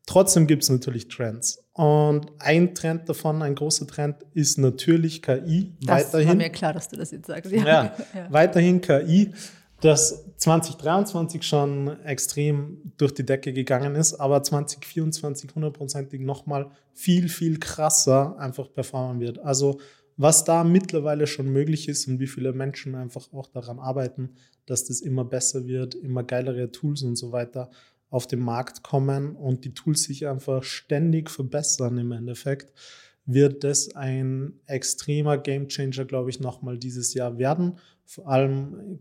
Trotzdem 0.06 0.48
gibt 0.48 0.64
es 0.64 0.70
natürlich 0.70 1.08
Trends. 1.08 1.64
Und 1.74 2.28
ein 2.40 2.76
Trend 2.76 3.08
davon, 3.08 3.42
ein 3.42 3.56
großer 3.56 3.88
Trend, 3.88 4.18
ist 4.34 4.58
natürlich 4.58 5.22
KI. 5.22 5.74
Das 5.82 6.14
weiterhin. 6.14 6.28
war 6.28 6.36
mir 6.36 6.50
klar, 6.50 6.74
dass 6.74 6.90
du 6.90 6.98
das 6.98 7.12
jetzt 7.12 7.28
sagst. 7.28 7.52
Ja, 7.52 7.66
ja, 7.66 7.96
ja. 8.14 8.28
weiterhin 8.30 8.82
KI, 8.82 9.32
das 9.80 10.24
2023 10.38 11.44
schon 11.44 12.04
extrem 12.04 12.94
durch 12.98 13.14
die 13.14 13.26
Decke 13.26 13.54
gegangen 13.54 13.96
ist, 13.96 14.14
aber 14.14 14.44
2024 14.44 15.56
hundertprozentig 15.56 16.22
nochmal 16.22 16.70
viel, 16.94 17.28
viel 17.28 17.60
krasser 17.60 18.38
einfach 18.38 18.72
performen 18.72 19.20
wird. 19.20 19.40
Also 19.40 19.80
was 20.16 20.44
da 20.44 20.64
mittlerweile 20.64 21.28
schon 21.28 21.48
möglich 21.48 21.90
ist 21.90 22.08
und 22.08 22.20
wie 22.20 22.28
viele 22.28 22.54
Menschen 22.54 22.96
einfach 22.96 23.34
auch 23.34 23.48
daran 23.48 23.80
arbeiten, 23.80 24.36
dass 24.66 24.86
das 24.86 25.02
immer 25.02 25.26
besser 25.26 25.68
wird, 25.68 25.96
immer 25.96 26.24
geilere 26.24 26.72
Tools 26.72 27.02
und 27.04 27.16
so 27.16 27.32
weiter 27.32 27.70
auf 28.14 28.28
den 28.28 28.42
Markt 28.42 28.84
kommen 28.84 29.36
und 29.36 29.66
die 29.66 29.74
Tools 29.74 30.04
sich 30.04 30.28
einfach 30.28 30.62
ständig 30.62 31.32
verbessern 31.32 31.98
im 31.98 32.12
Endeffekt, 32.12 32.72
wird 33.26 33.64
das 33.64 33.96
ein 33.96 34.60
extremer 34.68 35.40
Gamechanger, 35.40 36.06
glaube 36.06 36.30
ich, 36.30 36.40
nochmal 36.40 36.78
dieses 36.78 37.16
Jahr 37.16 37.40
werden. 37.40 37.80
Vor 38.06 38.28
allem, 38.28 39.00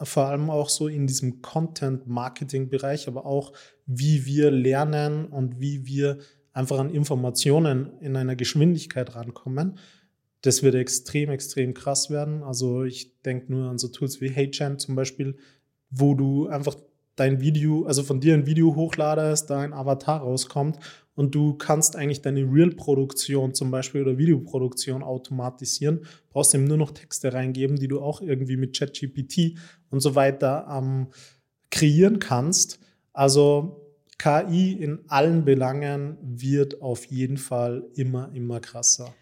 vor 0.00 0.28
allem 0.28 0.48
auch 0.48 0.70
so 0.70 0.88
in 0.88 1.06
diesem 1.06 1.42
Content-Marketing-Bereich, 1.42 3.06
aber 3.06 3.26
auch 3.26 3.52
wie 3.84 4.24
wir 4.24 4.50
lernen 4.50 5.26
und 5.26 5.60
wie 5.60 5.84
wir 5.84 6.16
einfach 6.54 6.78
an 6.78 6.88
Informationen 6.88 8.00
in 8.00 8.16
einer 8.16 8.34
Geschwindigkeit 8.34 9.14
rankommen. 9.14 9.78
Das 10.40 10.62
wird 10.62 10.74
extrem, 10.74 11.28
extrem 11.28 11.74
krass 11.74 12.08
werden. 12.08 12.42
Also 12.42 12.84
ich 12.84 13.20
denke 13.20 13.52
nur 13.52 13.68
an 13.68 13.76
so 13.76 13.88
Tools 13.88 14.22
wie 14.22 14.30
HeyChan 14.30 14.78
zum 14.78 14.94
Beispiel, 14.94 15.36
wo 15.90 16.14
du 16.14 16.46
einfach 16.48 16.76
dein 17.18 17.40
Video, 17.40 17.84
also 17.84 18.02
von 18.02 18.20
dir 18.20 18.34
ein 18.34 18.46
Video 18.46 18.74
hochladest, 18.74 19.50
da 19.50 19.60
ein 19.60 19.72
Avatar 19.72 20.20
rauskommt 20.20 20.78
und 21.14 21.34
du 21.34 21.54
kannst 21.54 21.96
eigentlich 21.96 22.22
deine 22.22 22.42
Real-Produktion 22.42 23.52
zum 23.52 23.70
Beispiel 23.70 24.02
oder 24.02 24.18
Videoproduktion 24.18 25.02
automatisieren, 25.02 26.06
brauchst 26.30 26.54
eben 26.54 26.64
nur 26.64 26.76
noch 26.76 26.92
Texte 26.92 27.32
reingeben, 27.32 27.76
die 27.76 27.88
du 27.88 28.00
auch 28.00 28.20
irgendwie 28.20 28.56
mit 28.56 28.78
ChatGPT 28.78 29.58
und 29.90 30.00
so 30.00 30.14
weiter 30.14 30.68
ähm, 30.70 31.08
kreieren 31.70 32.20
kannst. 32.20 32.78
Also 33.12 33.84
KI 34.18 34.72
in 34.72 35.00
allen 35.08 35.44
Belangen 35.44 36.18
wird 36.22 36.82
auf 36.82 37.04
jeden 37.06 37.36
Fall 37.36 37.84
immer, 37.94 38.30
immer 38.32 38.60
krasser. 38.60 39.14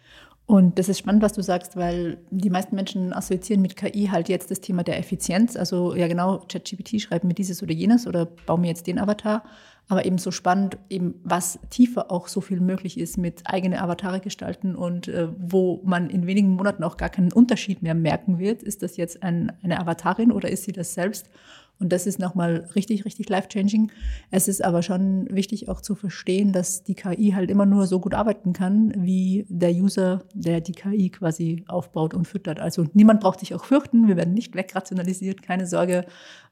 Und 0.47 0.79
das 0.79 0.87
ist 0.87 0.99
spannend, 0.99 1.21
was 1.21 1.33
du 1.33 1.43
sagst, 1.43 1.75
weil 1.75 2.19
die 2.31 2.49
meisten 2.49 2.73
Menschen 2.73 3.11
assoziieren 3.11 3.61
mit 3.61 3.75
KI 3.75 4.07
halt 4.09 4.29
jetzt 4.29 4.49
das 4.49 4.61
Thema 4.61 4.81
der 4.81 4.97
Effizienz. 4.97 5.57
Also 5.57 5.93
ja 5.93 6.07
genau, 6.07 6.39
ChatGPT 6.47 7.01
schreibt 7.01 7.25
mir 7.25 7.33
dieses 7.33 7.61
oder 7.61 7.73
jenes 7.73 8.07
oder 8.07 8.25
baue 8.25 8.57
mir 8.57 8.67
jetzt 8.67 8.87
den 8.87 8.97
Avatar. 8.97 9.43
Aber 9.89 10.05
eben 10.05 10.17
so 10.17 10.31
spannend, 10.31 10.77
eben 10.89 11.15
was 11.25 11.59
tiefer 11.69 12.11
auch 12.11 12.29
so 12.29 12.39
viel 12.39 12.61
möglich 12.61 12.97
ist 12.97 13.17
mit 13.17 13.41
eigene 13.43 13.81
Avatare 13.81 14.21
gestalten 14.21 14.75
und 14.77 15.09
äh, 15.09 15.27
wo 15.37 15.81
man 15.83 16.09
in 16.09 16.27
wenigen 16.27 16.51
Monaten 16.51 16.83
auch 16.83 16.95
gar 16.95 17.09
keinen 17.09 17.33
Unterschied 17.33 17.81
mehr 17.81 17.93
merken 17.93 18.39
wird. 18.39 18.63
Ist 18.63 18.83
das 18.83 18.95
jetzt 18.95 19.23
ein, 19.23 19.51
eine 19.63 19.77
Avatarin 19.81 20.31
oder 20.31 20.49
ist 20.49 20.63
sie 20.63 20.71
das 20.71 20.93
selbst? 20.93 21.29
Und 21.79 21.93
das 21.93 22.07
ist 22.07 22.19
nochmal 22.19 22.67
richtig, 22.75 23.05
richtig 23.05 23.29
life-changing. 23.29 23.91
Es 24.31 24.47
ist 24.47 24.63
aber 24.63 24.81
schon 24.81 25.27
wichtig 25.29 25.69
auch 25.69 25.81
zu 25.81 25.93
verstehen, 25.95 26.51
dass 26.51 26.83
die 26.83 26.95
KI 26.95 27.31
halt 27.35 27.51
immer 27.51 27.65
nur 27.65 27.85
so 27.85 27.99
gut 27.99 28.13
arbeiten 28.13 28.53
kann, 28.53 28.93
wie 28.97 29.45
der 29.49 29.71
User, 29.71 30.23
der 30.33 30.61
die 30.61 30.71
KI 30.71 31.09
quasi 31.09 31.63
aufbaut 31.67 32.13
und 32.13 32.27
füttert. 32.27 32.59
Also 32.59 32.85
niemand 32.93 33.21
braucht 33.21 33.39
sich 33.39 33.53
auch 33.53 33.65
fürchten. 33.65 34.07
Wir 34.07 34.17
werden 34.17 34.33
nicht 34.33 34.55
wegrationalisiert. 34.55 35.43
Keine 35.43 35.67
Sorge. 35.67 36.05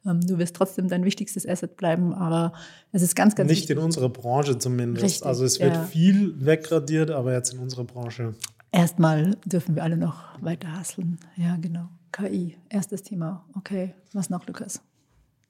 Ähm, 0.05 0.22
du 0.22 0.38
wirst 0.38 0.55
trotzdem 0.55 0.88
dein 0.89 1.03
wichtigstes 1.03 1.48
Asset 1.48 1.75
bleiben. 1.75 2.13
Aber 2.13 2.53
es 2.91 3.01
ist 3.01 3.15
ganz, 3.15 3.36
ganz 3.36 3.50
Nicht 3.50 3.62
wichtig. 3.62 3.77
in 3.77 3.84
unserer 3.84 4.10
Branche 4.10 4.58
zumindest. 4.60 5.05
Richtig, 5.05 5.25
also 5.25 5.44
es 5.44 5.60
wird 5.60 5.74
ja. 5.74 5.84
viel 5.84 6.46
wegradiert, 6.46 7.10
aber 7.10 7.34
jetzt 7.34 7.53
in 7.53 7.60
unserer 7.60 7.86
Branche. 7.86 8.36
Erstmal 8.72 9.38
dürfen 9.46 9.75
wir 9.75 9.84
alle 9.84 9.98
noch 9.98 10.22
weiter 10.41 10.72
hasseln. 10.72 11.17
Ja, 11.38 11.55
genau. 11.55 11.88
KI, 12.12 12.58
erstes 12.70 13.03
Thema. 13.03 13.46
Okay, 13.55 13.94
was 14.13 14.29
noch, 14.29 14.46
Lukas? 14.48 14.82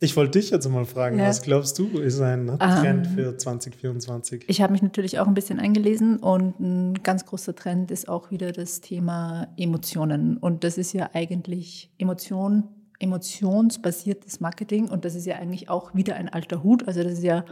Ich 0.01 0.17
wollte 0.17 0.39
dich 0.39 0.49
jetzt 0.49 0.67
mal 0.69 0.85
fragen, 0.85 1.17
Ja. 1.17 1.27
was 1.27 1.41
glaubst 1.41 1.79
du 1.79 1.87
ist 1.99 2.19
ein 2.19 2.47
Trend 2.59 3.07
für 3.07 3.37
2024? 3.37 4.43
Ich 4.47 4.61
habe 4.61 4.73
mich 4.73 4.81
natürlich 4.81 5.19
auch 5.19 5.27
ein 5.27 5.33
bisschen 5.33 5.59
eingelesen 5.59 6.17
und 6.17 6.59
ein 6.59 7.01
ganz 7.01 7.25
großer 7.25 7.55
Trend 7.55 7.91
ist 7.91 8.09
auch 8.09 8.29
wieder 8.29 8.51
das 8.51 8.81
Thema 8.81 9.47
Emotionen. 9.55 10.35
Und 10.37 10.65
das 10.65 10.77
ist 10.77 10.91
ja 10.91 11.09
eigentlich 11.13 11.89
Emotion, 11.97 12.63
emotionsbasiertes 12.99 14.41
Marketing 14.41 14.89
und 14.89 15.05
das 15.05 15.15
ist 15.15 15.25
ja 15.25 15.35
eigentlich 15.37 15.69
auch 15.69 15.95
wieder 15.95 16.15
ein 16.15 16.29
alter 16.29 16.61
Hut. 16.63 16.87
Also 16.87 17.01
das 17.03 17.13
ist 17.13 17.23
ja 17.23 17.45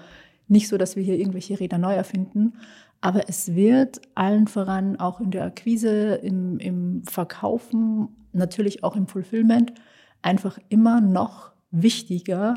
nicht 0.50 0.68
so, 0.68 0.78
dass 0.78 0.96
wir 0.98 1.04
hier 1.04 1.18
irgendwelche 1.18 1.60
Räder 1.60 1.78
neu 1.78 1.94
erfinden, 1.94 2.54
aber 3.00 3.30
es 3.30 3.56
wird 3.56 4.02
allen 4.16 4.48
voran 4.48 4.98
auch 5.00 5.22
in 5.22 5.32
der 5.32 5.46
Akquise, 5.46 6.16
im, 6.16 6.60
im 6.60 7.04
Verkaufen, 7.04 8.10
natürlich 8.34 8.84
auch 8.84 8.96
im 8.98 9.08
Fulfillment 9.08 9.74
einfach 10.22 10.60
immer 10.70 11.00
noch 11.02 11.53
wichtiger, 11.74 12.56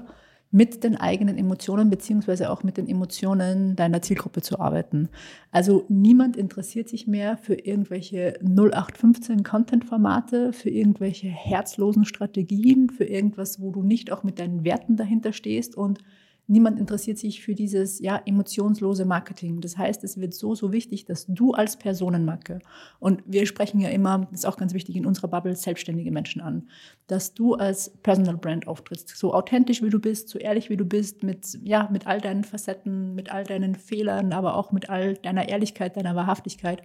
mit 0.52 0.84
den 0.84 0.96
eigenen 0.96 1.36
Emotionen 1.36 1.90
beziehungsweise 1.90 2.50
auch 2.50 2.62
mit 2.62 2.76
den 2.76 2.88
Emotionen 2.88 3.74
deiner 3.76 4.00
Zielgruppe 4.00 4.42
zu 4.42 4.60
arbeiten. 4.60 5.08
Also 5.50 5.84
niemand 5.88 6.36
interessiert 6.36 6.88
sich 6.88 7.06
mehr 7.06 7.36
für 7.36 7.54
irgendwelche 7.54 8.38
0815 8.42 9.42
Content-Formate, 9.42 10.52
für 10.52 10.70
irgendwelche 10.70 11.28
herzlosen 11.28 12.04
Strategien, 12.04 12.90
für 12.90 13.04
irgendwas, 13.04 13.60
wo 13.60 13.72
du 13.72 13.82
nicht 13.82 14.12
auch 14.12 14.22
mit 14.22 14.38
deinen 14.38 14.64
Werten 14.64 14.96
dahinter 14.96 15.32
stehst 15.32 15.76
und 15.76 15.98
niemand 16.46 16.78
interessiert 16.78 17.18
sich 17.18 17.42
für 17.42 17.54
dieses 17.54 18.00
ja 18.00 18.20
emotionslose 18.24 19.04
Marketing. 19.04 19.60
Das 19.60 19.76
heißt, 19.76 20.04
es 20.04 20.18
wird 20.18 20.34
so 20.34 20.54
so 20.54 20.72
wichtig, 20.72 21.04
dass 21.04 21.26
du 21.26 21.52
als 21.52 21.76
Personenmarke 21.76 22.60
und 22.98 23.22
wir 23.26 23.46
sprechen 23.46 23.80
ja 23.80 23.88
immer, 23.88 24.26
das 24.30 24.40
ist 24.40 24.46
auch 24.46 24.56
ganz 24.56 24.74
wichtig 24.74 24.96
in 24.96 25.06
unserer 25.06 25.28
Bubble 25.28 25.56
selbstständige 25.56 26.10
Menschen 26.10 26.40
an, 26.40 26.68
dass 27.06 27.34
du 27.34 27.54
als 27.54 27.90
Personal 28.02 28.36
Brand 28.36 28.66
auftrittst, 28.68 29.16
so 29.16 29.34
authentisch 29.34 29.82
wie 29.82 29.90
du 29.90 29.98
bist, 29.98 30.28
so 30.28 30.38
ehrlich 30.38 30.70
wie 30.70 30.76
du 30.76 30.84
bist, 30.84 31.22
mit 31.22 31.58
ja 31.62 31.88
mit 31.90 32.06
all 32.06 32.20
deinen 32.20 32.44
Facetten, 32.44 33.14
mit 33.14 33.32
all 33.32 33.44
deinen 33.44 33.74
Fehlern, 33.74 34.32
aber 34.32 34.56
auch 34.56 34.72
mit 34.72 34.90
all 34.90 35.14
deiner 35.14 35.48
Ehrlichkeit, 35.48 35.96
deiner 35.96 36.14
Wahrhaftigkeit 36.14 36.82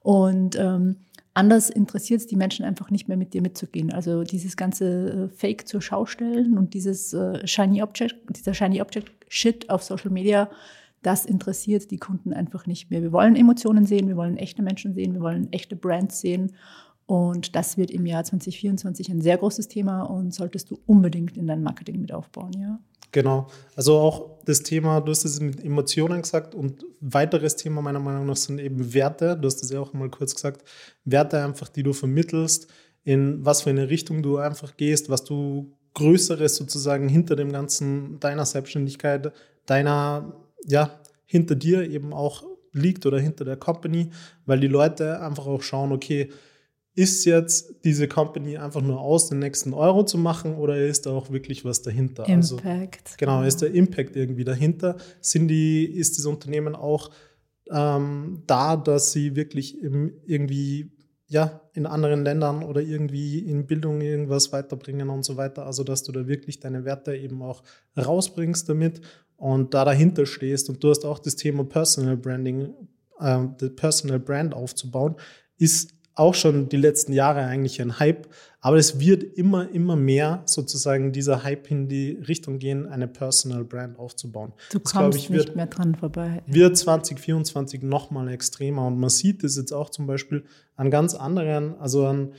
und 0.00 0.56
ähm, 0.56 0.96
Anders 1.36 1.68
interessiert 1.68 2.20
es 2.20 2.26
die 2.28 2.36
Menschen 2.36 2.64
einfach 2.64 2.90
nicht 2.90 3.08
mehr 3.08 3.16
mit 3.16 3.34
dir 3.34 3.42
mitzugehen. 3.42 3.92
Also 3.92 4.22
dieses 4.22 4.56
ganze 4.56 5.28
äh, 5.32 5.36
Fake 5.36 5.66
zur 5.66 5.82
Schau 5.82 6.06
stellen 6.06 6.56
und 6.56 6.74
dieses 6.74 7.12
äh, 7.12 7.44
Shiny 7.44 7.82
Object, 7.82 8.16
dieser 8.30 8.54
Shiny 8.54 8.80
Object 8.80 9.10
Shit 9.28 9.68
auf 9.68 9.82
Social 9.82 10.12
Media, 10.12 10.48
das 11.02 11.26
interessiert 11.26 11.90
die 11.90 11.98
Kunden 11.98 12.32
einfach 12.32 12.66
nicht 12.66 12.90
mehr. 12.90 13.02
Wir 13.02 13.12
wollen 13.12 13.34
Emotionen 13.34 13.84
sehen, 13.84 14.06
wir 14.08 14.16
wollen 14.16 14.36
echte 14.36 14.62
Menschen 14.62 14.94
sehen, 14.94 15.12
wir 15.12 15.20
wollen 15.20 15.52
echte 15.52 15.74
Brands 15.76 16.20
sehen. 16.20 16.52
Und 17.06 17.54
das 17.54 17.76
wird 17.76 17.90
im 17.90 18.06
Jahr 18.06 18.24
2024 18.24 19.10
ein 19.10 19.20
sehr 19.20 19.36
großes 19.36 19.68
Thema 19.68 20.02
und 20.02 20.32
solltest 20.32 20.70
du 20.70 20.78
unbedingt 20.86 21.36
in 21.36 21.46
dein 21.46 21.62
Marketing 21.62 22.00
mit 22.00 22.12
aufbauen, 22.12 22.52
ja. 22.58 22.78
Genau. 23.12 23.46
Also 23.76 23.96
auch 23.98 24.40
das 24.44 24.64
Thema, 24.64 25.00
du 25.00 25.12
hast 25.12 25.24
es 25.24 25.38
mit 25.38 25.64
Emotionen 25.64 26.22
gesagt 26.22 26.52
und 26.52 26.84
weiteres 27.00 27.54
Thema 27.54 27.80
meiner 27.80 28.00
Meinung 28.00 28.26
nach 28.26 28.36
sind 28.36 28.58
eben 28.58 28.92
Werte. 28.92 29.36
Du 29.36 29.46
hast 29.46 29.62
es 29.62 29.70
ja 29.70 29.78
auch 29.78 29.92
mal 29.92 30.10
kurz 30.10 30.34
gesagt. 30.34 30.64
Werte 31.04 31.44
einfach, 31.44 31.68
die 31.68 31.84
du 31.84 31.92
vermittelst, 31.92 32.66
in 33.04 33.44
was 33.44 33.62
für 33.62 33.70
eine 33.70 33.88
Richtung 33.88 34.20
du 34.20 34.38
einfach 34.38 34.76
gehst, 34.76 35.10
was 35.10 35.22
du 35.22 35.76
Größeres 35.94 36.56
sozusagen 36.56 37.08
hinter 37.08 37.36
dem 37.36 37.52
Ganzen 37.52 38.18
deiner 38.18 38.46
Selbstständigkeit, 38.46 39.32
deiner, 39.66 40.34
ja, 40.66 40.98
hinter 41.24 41.54
dir 41.54 41.88
eben 41.88 42.12
auch 42.12 42.44
liegt 42.72 43.06
oder 43.06 43.20
hinter 43.20 43.44
der 43.44 43.56
Company, 43.56 44.10
weil 44.44 44.58
die 44.58 44.66
Leute 44.66 45.20
einfach 45.20 45.46
auch 45.46 45.62
schauen, 45.62 45.92
okay, 45.92 46.30
ist 46.94 47.24
jetzt 47.24 47.74
diese 47.84 48.06
Company 48.06 48.56
einfach 48.56 48.80
nur 48.80 49.00
aus, 49.00 49.28
den 49.28 49.40
nächsten 49.40 49.74
Euro 49.74 50.04
zu 50.04 50.16
machen 50.16 50.54
oder 50.54 50.76
ist 50.78 51.06
da 51.06 51.10
auch 51.10 51.30
wirklich 51.30 51.64
was 51.64 51.82
dahinter? 51.82 52.28
Also, 52.28 52.56
Impact. 52.56 53.18
genau, 53.18 53.42
ist 53.42 53.62
der 53.62 53.74
Impact 53.74 54.14
irgendwie 54.16 54.44
dahinter? 54.44 54.96
Sind 55.20 55.48
die, 55.48 55.84
ist 55.84 56.18
das 56.18 56.26
Unternehmen 56.26 56.76
auch 56.76 57.10
ähm, 57.70 58.42
da, 58.46 58.76
dass 58.76 59.12
sie 59.12 59.34
wirklich 59.34 59.80
im, 59.82 60.12
irgendwie 60.24 60.92
ja, 61.26 61.62
in 61.72 61.86
anderen 61.86 62.22
Ländern 62.22 62.62
oder 62.62 62.80
irgendwie 62.80 63.40
in 63.40 63.66
Bildung 63.66 64.00
irgendwas 64.00 64.52
weiterbringen 64.52 65.08
und 65.08 65.24
so 65.24 65.36
weiter. 65.36 65.66
Also, 65.66 65.82
dass 65.82 66.02
du 66.04 66.12
da 66.12 66.28
wirklich 66.28 66.60
deine 66.60 66.84
Werte 66.84 67.16
eben 67.16 67.42
auch 67.42 67.62
rausbringst 67.96 68.68
damit 68.68 69.00
und 69.36 69.74
da 69.74 69.84
dahinter 69.84 70.26
stehst. 70.26 70.68
Und 70.68 70.84
du 70.84 70.90
hast 70.90 71.04
auch 71.04 71.18
das 71.18 71.34
Thema 71.34 71.64
Personal 71.64 72.16
Branding, 72.16 72.72
äh, 73.18 73.46
das 73.58 73.74
Personal 73.74 74.20
Brand 74.20 74.54
aufzubauen, 74.54 75.16
ist 75.58 75.93
auch 76.16 76.34
schon 76.34 76.68
die 76.68 76.76
letzten 76.76 77.12
Jahre 77.12 77.40
eigentlich 77.40 77.80
ein 77.82 77.98
Hype, 77.98 78.28
aber 78.60 78.76
es 78.76 79.00
wird 79.00 79.22
immer, 79.36 79.68
immer 79.70 79.96
mehr 79.96 80.42
sozusagen 80.46 81.12
dieser 81.12 81.42
Hype 81.42 81.70
in 81.70 81.88
die 81.88 82.12
Richtung 82.28 82.58
gehen, 82.58 82.86
eine 82.86 83.08
Personal 83.08 83.64
Brand 83.64 83.98
aufzubauen. 83.98 84.52
Du 84.70 84.78
Das, 84.78 84.92
kommst 84.92 85.18
ich, 85.18 85.28
nicht 85.30 85.38
wird- 85.48 85.56
mehr 85.56 85.66
dran 85.66 85.94
vorbei. 85.96 86.42
wird 86.46 86.76
2024 86.78 87.82
nochmal 87.82 88.28
extremer. 88.28 88.86
Und 88.86 88.98
man 88.98 89.10
sieht 89.10 89.44
es 89.44 89.56
jetzt 89.56 89.72
auch 89.72 89.90
zum 89.90 90.06
Beispiel 90.06 90.44
an 90.76 90.90
ganz 90.90 91.14
anderen, 91.14 91.74
also 91.78 92.06
an, 92.06 92.32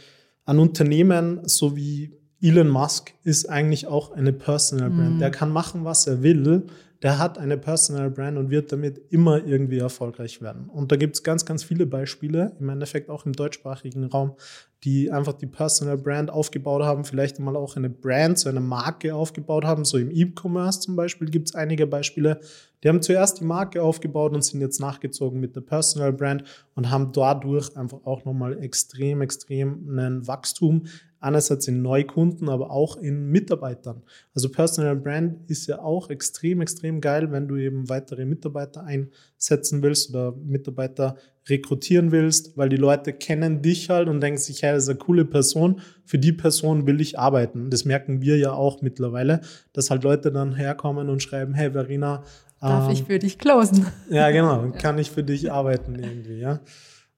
an 0.45 0.59
Unternehmen, 0.59 1.41
so 1.47 1.75
wie 1.75 2.13
Elon 2.41 2.69
Musk 2.69 3.13
ist 3.23 3.49
eigentlich 3.49 3.87
auch 3.87 4.11
eine 4.11 4.31
Personal 4.33 4.89
Brand. 4.89 5.15
Mhm. 5.15 5.19
Der 5.19 5.31
kann 5.31 5.51
machen, 5.51 5.83
was 5.85 6.05
er 6.07 6.21
will. 6.23 6.63
Der 7.01 7.19
hat 7.19 7.37
eine 7.37 7.57
Personal 7.57 8.09
Brand 8.09 8.37
und 8.37 8.49
wird 8.49 8.71
damit 8.71 9.01
immer 9.09 9.45
irgendwie 9.45 9.79
erfolgreich 9.79 10.41
werden. 10.41 10.69
Und 10.69 10.91
da 10.91 10.95
gibt 10.95 11.15
es 11.15 11.23
ganz, 11.23 11.45
ganz 11.45 11.63
viele 11.63 11.85
Beispiele, 11.85 12.55
im 12.59 12.69
Endeffekt 12.69 13.09
auch 13.09 13.25
im 13.25 13.33
deutschsprachigen 13.33 14.05
Raum, 14.05 14.35
die 14.83 15.11
einfach 15.11 15.33
die 15.33 15.47
Personal 15.47 15.97
Brand 15.97 16.29
aufgebaut 16.29 16.83
haben, 16.83 17.05
vielleicht 17.05 17.39
mal 17.39 17.55
auch 17.55 17.75
eine 17.75 17.89
Brand, 17.89 18.37
so 18.37 18.49
eine 18.49 18.59
Marke 18.59 19.15
aufgebaut 19.15 19.65
haben. 19.65 19.83
So 19.83 19.97
im 19.97 20.11
E-Commerce 20.11 20.81
zum 20.81 20.95
Beispiel 20.95 21.29
gibt 21.29 21.49
es 21.49 21.55
einige 21.55 21.87
Beispiele. 21.87 22.39
Die 22.83 22.89
haben 22.89 23.01
zuerst 23.01 23.39
die 23.39 23.45
Marke 23.45 23.81
aufgebaut 23.81 24.33
und 24.33 24.43
sind 24.43 24.61
jetzt 24.61 24.79
nachgezogen 24.79 25.39
mit 25.39 25.55
der 25.55 25.61
Personal 25.61 26.13
Brand 26.13 26.43
und 26.75 26.91
haben 26.91 27.11
dadurch 27.13 27.75
einfach 27.75 28.05
auch 28.05 28.25
nochmal 28.25 28.61
extrem, 28.61 29.21
extrem 29.21 29.89
einen 29.89 30.27
Wachstum. 30.27 30.85
Einerseits 31.25 31.67
in 31.67 31.81
Neukunden, 31.81 32.49
aber 32.49 32.69
auch 32.69 32.97
in 32.97 33.31
Mitarbeitern. 33.31 34.03
Also 34.33 34.49
Personal 34.49 34.95
Brand 34.95 35.49
ist 35.49 35.65
ja 35.67 35.79
auch 35.79 36.09
extrem, 36.09 36.61
extrem 36.61 37.01
geil, 37.01 37.31
wenn 37.31 37.47
du 37.47 37.55
eben 37.55 37.89
weitere 37.89 38.25
Mitarbeiter 38.25 38.83
einsetzen 38.83 39.81
willst 39.81 40.11
oder 40.11 40.33
Mitarbeiter 40.33 41.15
rekrutieren 41.49 42.11
willst, 42.11 42.57
weil 42.57 42.69
die 42.69 42.75
Leute 42.75 43.13
kennen 43.13 43.61
dich 43.61 43.89
halt 43.89 44.07
und 44.07 44.21
denken 44.21 44.39
sich, 44.39 44.61
hey, 44.61 44.73
das 44.73 44.83
ist 44.83 44.89
eine 44.89 44.99
coole 44.99 45.25
Person, 45.25 45.81
für 46.03 46.19
die 46.19 46.31
Person 46.31 46.85
will 46.85 47.01
ich 47.01 47.17
arbeiten. 47.17 47.69
Das 47.69 47.85
merken 47.85 48.21
wir 48.21 48.37
ja 48.37 48.53
auch 48.53 48.81
mittlerweile, 48.81 49.41
dass 49.73 49.89
halt 49.89 50.03
Leute 50.03 50.31
dann 50.31 50.55
herkommen 50.55 51.09
und 51.09 51.23
schreiben, 51.23 51.53
hey 51.53 51.71
Verena, 51.71 52.23
Darf 52.61 52.85
ähm, 52.85 52.93
ich 52.93 53.03
für 53.03 53.19
dich 53.19 53.37
closen? 53.37 53.85
ja, 54.09 54.31
genau. 54.31 54.71
Kann 54.81 54.97
ich 54.97 55.11
für 55.11 55.23
dich 55.23 55.51
arbeiten 55.51 55.95
irgendwie, 55.95 56.39
ja. 56.39 56.59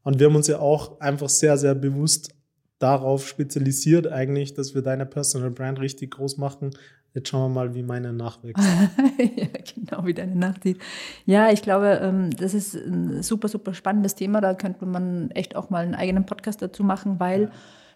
Und 0.04 0.20
wir 0.20 0.28
haben 0.28 0.36
uns 0.36 0.48
ja 0.48 0.60
auch 0.60 1.00
einfach 1.00 1.30
sehr, 1.30 1.58
sehr 1.58 1.76
bewusst 1.76 2.34
darauf 2.80 3.28
spezialisiert 3.28 4.08
eigentlich, 4.08 4.54
dass 4.54 4.76
wir 4.76 4.82
deine 4.82 5.06
Personal 5.06 5.52
Brand 5.52 5.80
richtig 5.80 6.12
groß 6.12 6.38
machen, 6.38 6.72
Jetzt 7.18 7.30
schauen 7.30 7.52
wir 7.52 7.56
mal, 7.56 7.74
wie 7.74 7.82
meine 7.82 8.14
nachwächst. 8.14 8.64
ja, 9.18 9.48
genau, 9.74 10.06
wie 10.06 10.14
deine 10.14 10.36
nachzieht. 10.36 10.78
Ja, 11.26 11.50
ich 11.52 11.64
glaube, 11.64 12.00
ähm, 12.04 12.30
das 12.30 12.54
ist 12.54 12.76
ein 12.76 13.24
super, 13.24 13.48
super 13.48 13.74
spannendes 13.74 14.14
Thema. 14.14 14.40
Da 14.40 14.54
könnte 14.54 14.86
man 14.86 15.32
echt 15.32 15.56
auch 15.56 15.72
mal 15.72 15.84
einen 15.84 15.96
eigenen 15.96 16.28
Podcast 16.28 16.62
dazu 16.62 16.84
machen, 16.84 17.20
weil 17.20 17.46
ja. 17.46 17.52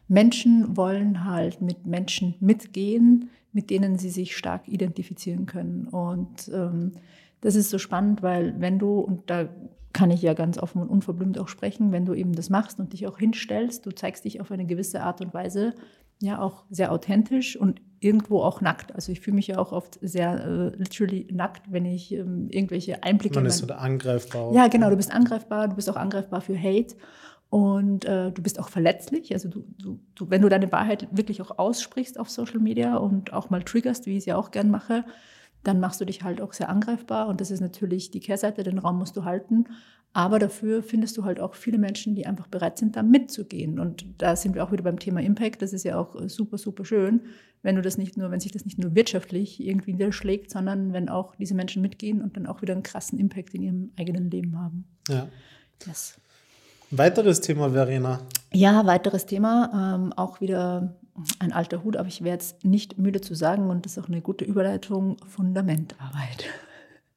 Menschen 0.08 0.76
wollen 0.76 1.24
halt 1.24 1.62
mit 1.62 1.86
Menschen 1.86 2.34
mitgehen, 2.40 3.30
mit 3.54 3.70
denen 3.70 4.00
sie 4.00 4.10
sich 4.10 4.36
stark 4.36 4.68
identifizieren 4.68 5.46
können. 5.46 5.88
Und 5.88 6.50
ähm, 6.52 6.94
das 7.42 7.54
ist 7.54 7.70
so 7.70 7.78
spannend, 7.78 8.24
weil 8.24 8.60
wenn 8.60 8.80
du, 8.80 9.02
und 9.02 9.30
da 9.30 9.50
kann 9.94 10.12
ich 10.12 10.22
ja 10.22 10.34
ganz 10.34 10.58
offen 10.58 10.82
und 10.82 10.90
unverblümt 10.90 11.38
auch 11.40 11.48
sprechen, 11.48 11.92
wenn 11.92 12.06
du 12.06 12.14
eben 12.14 12.34
das 12.34 12.50
machst 12.50 12.80
und 12.80 12.94
dich 12.94 13.08
auch 13.08 13.18
hinstellst, 13.18 13.86
du 13.86 13.92
zeigst 13.92 14.26
dich 14.26 14.42
auf 14.42 14.52
eine 14.52 14.66
gewisse 14.66 15.02
Art 15.02 15.22
und 15.22 15.34
Weise, 15.34 15.74
ja 16.22 16.40
auch 16.40 16.66
sehr 16.70 16.92
authentisch 16.92 17.56
und 17.56 17.82
irgendwo 18.00 18.42
auch 18.42 18.62
nackt. 18.62 18.94
Also 18.96 19.12
ich 19.12 19.22
fühle 19.22 19.36
mich 19.36 19.48
ja 19.48 19.58
auch 19.58 19.72
oft 19.72 20.00
sehr 20.02 20.46
äh, 20.46 20.76
literally 20.78 21.28
nackt, 21.32 21.72
wenn 21.72 21.86
ich 21.86 22.12
ähm, 22.14 22.48
irgendwelche 22.50 23.04
Einblicke. 23.04 23.36
Man 23.36 23.46
ist 23.46 23.58
so 23.58 23.68
angreifbar. 23.68 24.54
Ja, 24.54 24.68
genau, 24.68 24.90
du 24.90 24.98
bist 24.98 25.12
angreifbar, 25.12 25.68
du 25.68 25.76
bist 25.76 25.90
auch 25.90 25.96
angreifbar 25.96 26.42
für 26.42 26.58
Hate 26.58 26.96
und 27.50 28.06
äh, 28.06 28.32
du 28.32 28.42
bist 28.42 28.60
auch 28.60 28.70
verletzlich. 28.70 29.34
Also 29.34 29.50
du, 29.50 29.66
du, 29.78 30.00
du, 30.16 30.30
wenn 30.30 30.42
du 30.42 30.50
deine 30.50 30.72
Wahrheit 30.72 31.08
wirklich 31.12 31.42
auch 31.42 31.58
aussprichst 31.58 32.20
auf 32.20 32.30
Social 32.30 32.60
Media 32.60 32.98
und 32.98 33.34
auch 33.34 33.50
mal 33.50 33.64
triggerst, 33.64 34.06
wie 34.06 34.12
ich 34.12 34.20
es 34.20 34.26
ja 34.26 34.38
auch 34.38 34.52
gern 34.52 34.72
mache, 34.72 35.04
dann 35.64 35.80
machst 35.80 36.02
du 36.02 36.06
dich 36.06 36.24
halt 36.24 36.42
auch 36.42 36.54
sehr 36.54 36.70
angreifbar 36.70 37.28
und 37.28 37.42
das 37.42 37.52
ist 37.52 37.62
natürlich 37.62 38.12
die 38.12 38.20
Kehrseite, 38.20 38.64
den 38.64 38.80
Raum 38.80 38.98
musst 38.98 39.16
du 39.16 39.26
halten. 39.26 39.66
Aber 40.14 40.40
dafür 40.40 40.84
findest 40.84 41.18
du 41.18 41.24
halt 41.24 41.40
auch 41.40 41.56
viele 41.56 41.78
Menschen, 41.78 42.16
die 42.16 42.26
einfach 42.26 42.48
bereit 42.48 42.78
sind, 42.78 42.98
da 42.98 43.04
mitzugehen. 43.04 43.80
Und 43.80 44.06
da 44.18 44.36
sind 44.36 44.56
wir 44.56 44.64
auch 44.64 44.72
wieder 44.74 44.84
beim 44.84 45.00
Thema 45.00 45.22
Impact. 45.22 45.62
Das 45.62 45.72
ist 45.72 45.86
ja 45.86 45.98
auch 45.98 46.18
super, 46.28 46.58
super 46.58 46.84
schön, 46.84 47.22
wenn 47.62 47.78
du 47.78 47.82
das 47.82 47.98
nicht 47.98 48.18
nur, 48.18 48.30
wenn 48.30 48.42
sich 48.42 48.52
das 48.52 48.66
nicht 48.66 48.78
nur 48.78 48.94
wirtschaftlich 48.94 49.66
irgendwie 49.66 49.94
niederschlägt, 49.94 50.52
sondern 50.52 50.92
wenn 50.92 51.08
auch 51.08 51.36
diese 51.38 51.56
Menschen 51.56 51.82
mitgehen 51.82 52.22
und 52.22 52.36
dann 52.36 52.46
auch 52.46 52.62
wieder 52.62 52.74
einen 52.74 52.84
krassen 52.84 53.20
Impact 53.20 53.54
in 53.54 53.64
ihrem 53.64 53.92
eigenen 53.98 54.30
Leben 54.30 54.60
haben. 54.60 54.86
Ja. 55.08 55.30
Yes. 55.88 56.20
Weiteres 56.92 57.40
Thema, 57.40 57.70
Verena. 57.70 58.20
Ja, 58.52 58.86
weiteres 58.86 59.26
Thema. 59.26 59.96
Ähm, 59.96 60.12
auch 60.12 60.42
wieder 60.42 60.94
ein 61.40 61.52
alter 61.52 61.84
Hut, 61.84 61.98
aber 61.98 62.08
ich 62.08 62.24
werde 62.24 62.44
es 62.44 62.56
nicht 62.64 62.98
müde 62.98 63.22
zu 63.22 63.36
sagen 63.36 63.70
und 63.70 63.86
das 63.86 63.94
ist 63.98 64.04
auch 64.04 64.08
eine 64.08 64.22
gute 64.22 64.46
Überleitung, 64.46 65.18
Fundamentarbeit. 65.28 66.46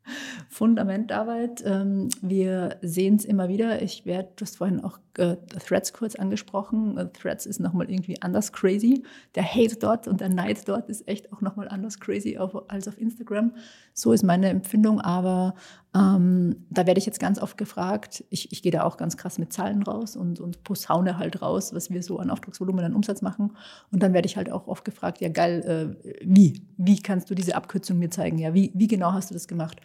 Fundamentarbeit. 0.49 1.63
Ähm, 1.67 2.09
wir 2.21 2.77
sehen 2.83 3.17
es 3.17 3.25
immer 3.25 3.49
wieder. 3.49 3.83
Ich 3.83 4.07
werde, 4.07 4.29
du 4.37 4.43
hast 4.43 4.59
vorhin 4.59 4.85
auch 4.85 4.99
äh, 5.17 5.37
Threads 5.67 5.93
kurz 5.93 6.15
angesprochen. 6.15 6.97
Äh, 6.99 7.09
Threads 7.11 7.47
ist 7.47 7.61
nochmal 7.61 7.91
irgendwie 7.91 8.21
anders 8.23 8.53
crazy. 8.53 9.03
Der 9.35 9.45
Hate 9.45 9.77
dort 9.77 10.07
und 10.07 10.21
der 10.21 10.29
Neid 10.29 10.69
dort 10.69 10.89
ist 10.89 11.09
echt 11.09 11.33
auch 11.33 11.41
nochmal 11.41 11.69
anders 11.69 11.99
crazy 12.01 12.39
auf, 12.39 12.71
als 12.71 12.87
auf 12.87 12.99
Instagram. 13.01 13.55
So 13.93 14.13
ist 14.13 14.23
meine 14.23 14.49
Empfindung, 14.49 15.01
aber 15.01 15.55
ähm, 15.95 16.67
da 16.71 16.87
werde 16.87 16.99
ich 16.99 17.07
jetzt 17.07 17.21
ganz 17.21 17.39
oft 17.39 17.57
gefragt. 17.57 18.25
Ich, 18.31 18.51
ich 18.51 18.63
gehe 18.63 18.73
da 18.73 18.83
auch 18.83 18.97
ganz 18.97 19.17
krass 19.17 19.39
mit 19.39 19.53
Zahlen 19.53 19.83
raus 19.85 20.17
und, 20.17 20.41
und 20.41 20.65
posaune 20.65 21.19
halt 21.19 21.41
raus, 21.41 21.73
was 21.73 21.91
wir 21.91 22.03
so 22.03 22.19
an 22.19 22.31
Auftragsvolumen, 22.31 22.85
an 22.85 22.95
Umsatz 22.95 23.23
machen. 23.23 23.57
Und 23.93 24.03
dann 24.03 24.13
werde 24.13 24.27
ich 24.27 24.37
halt 24.37 24.51
auch 24.51 24.67
oft 24.67 24.85
gefragt, 24.85 25.21
ja 25.21 25.29
geil, 25.29 25.97
äh, 26.03 26.19
wie? 26.25 26.63
Wie 26.77 27.01
kannst 27.01 27.31
du 27.31 27.35
diese 27.37 27.55
Abkürzung 27.55 27.99
mir 27.99 28.11
zeigen? 28.11 28.39
Ja, 28.39 28.55
wie, 28.55 28.73
wie 28.75 28.89
genau 28.89 29.13
hast 29.13 29.31
du 29.31 29.35
das 29.35 29.47
gemacht? 29.47 29.81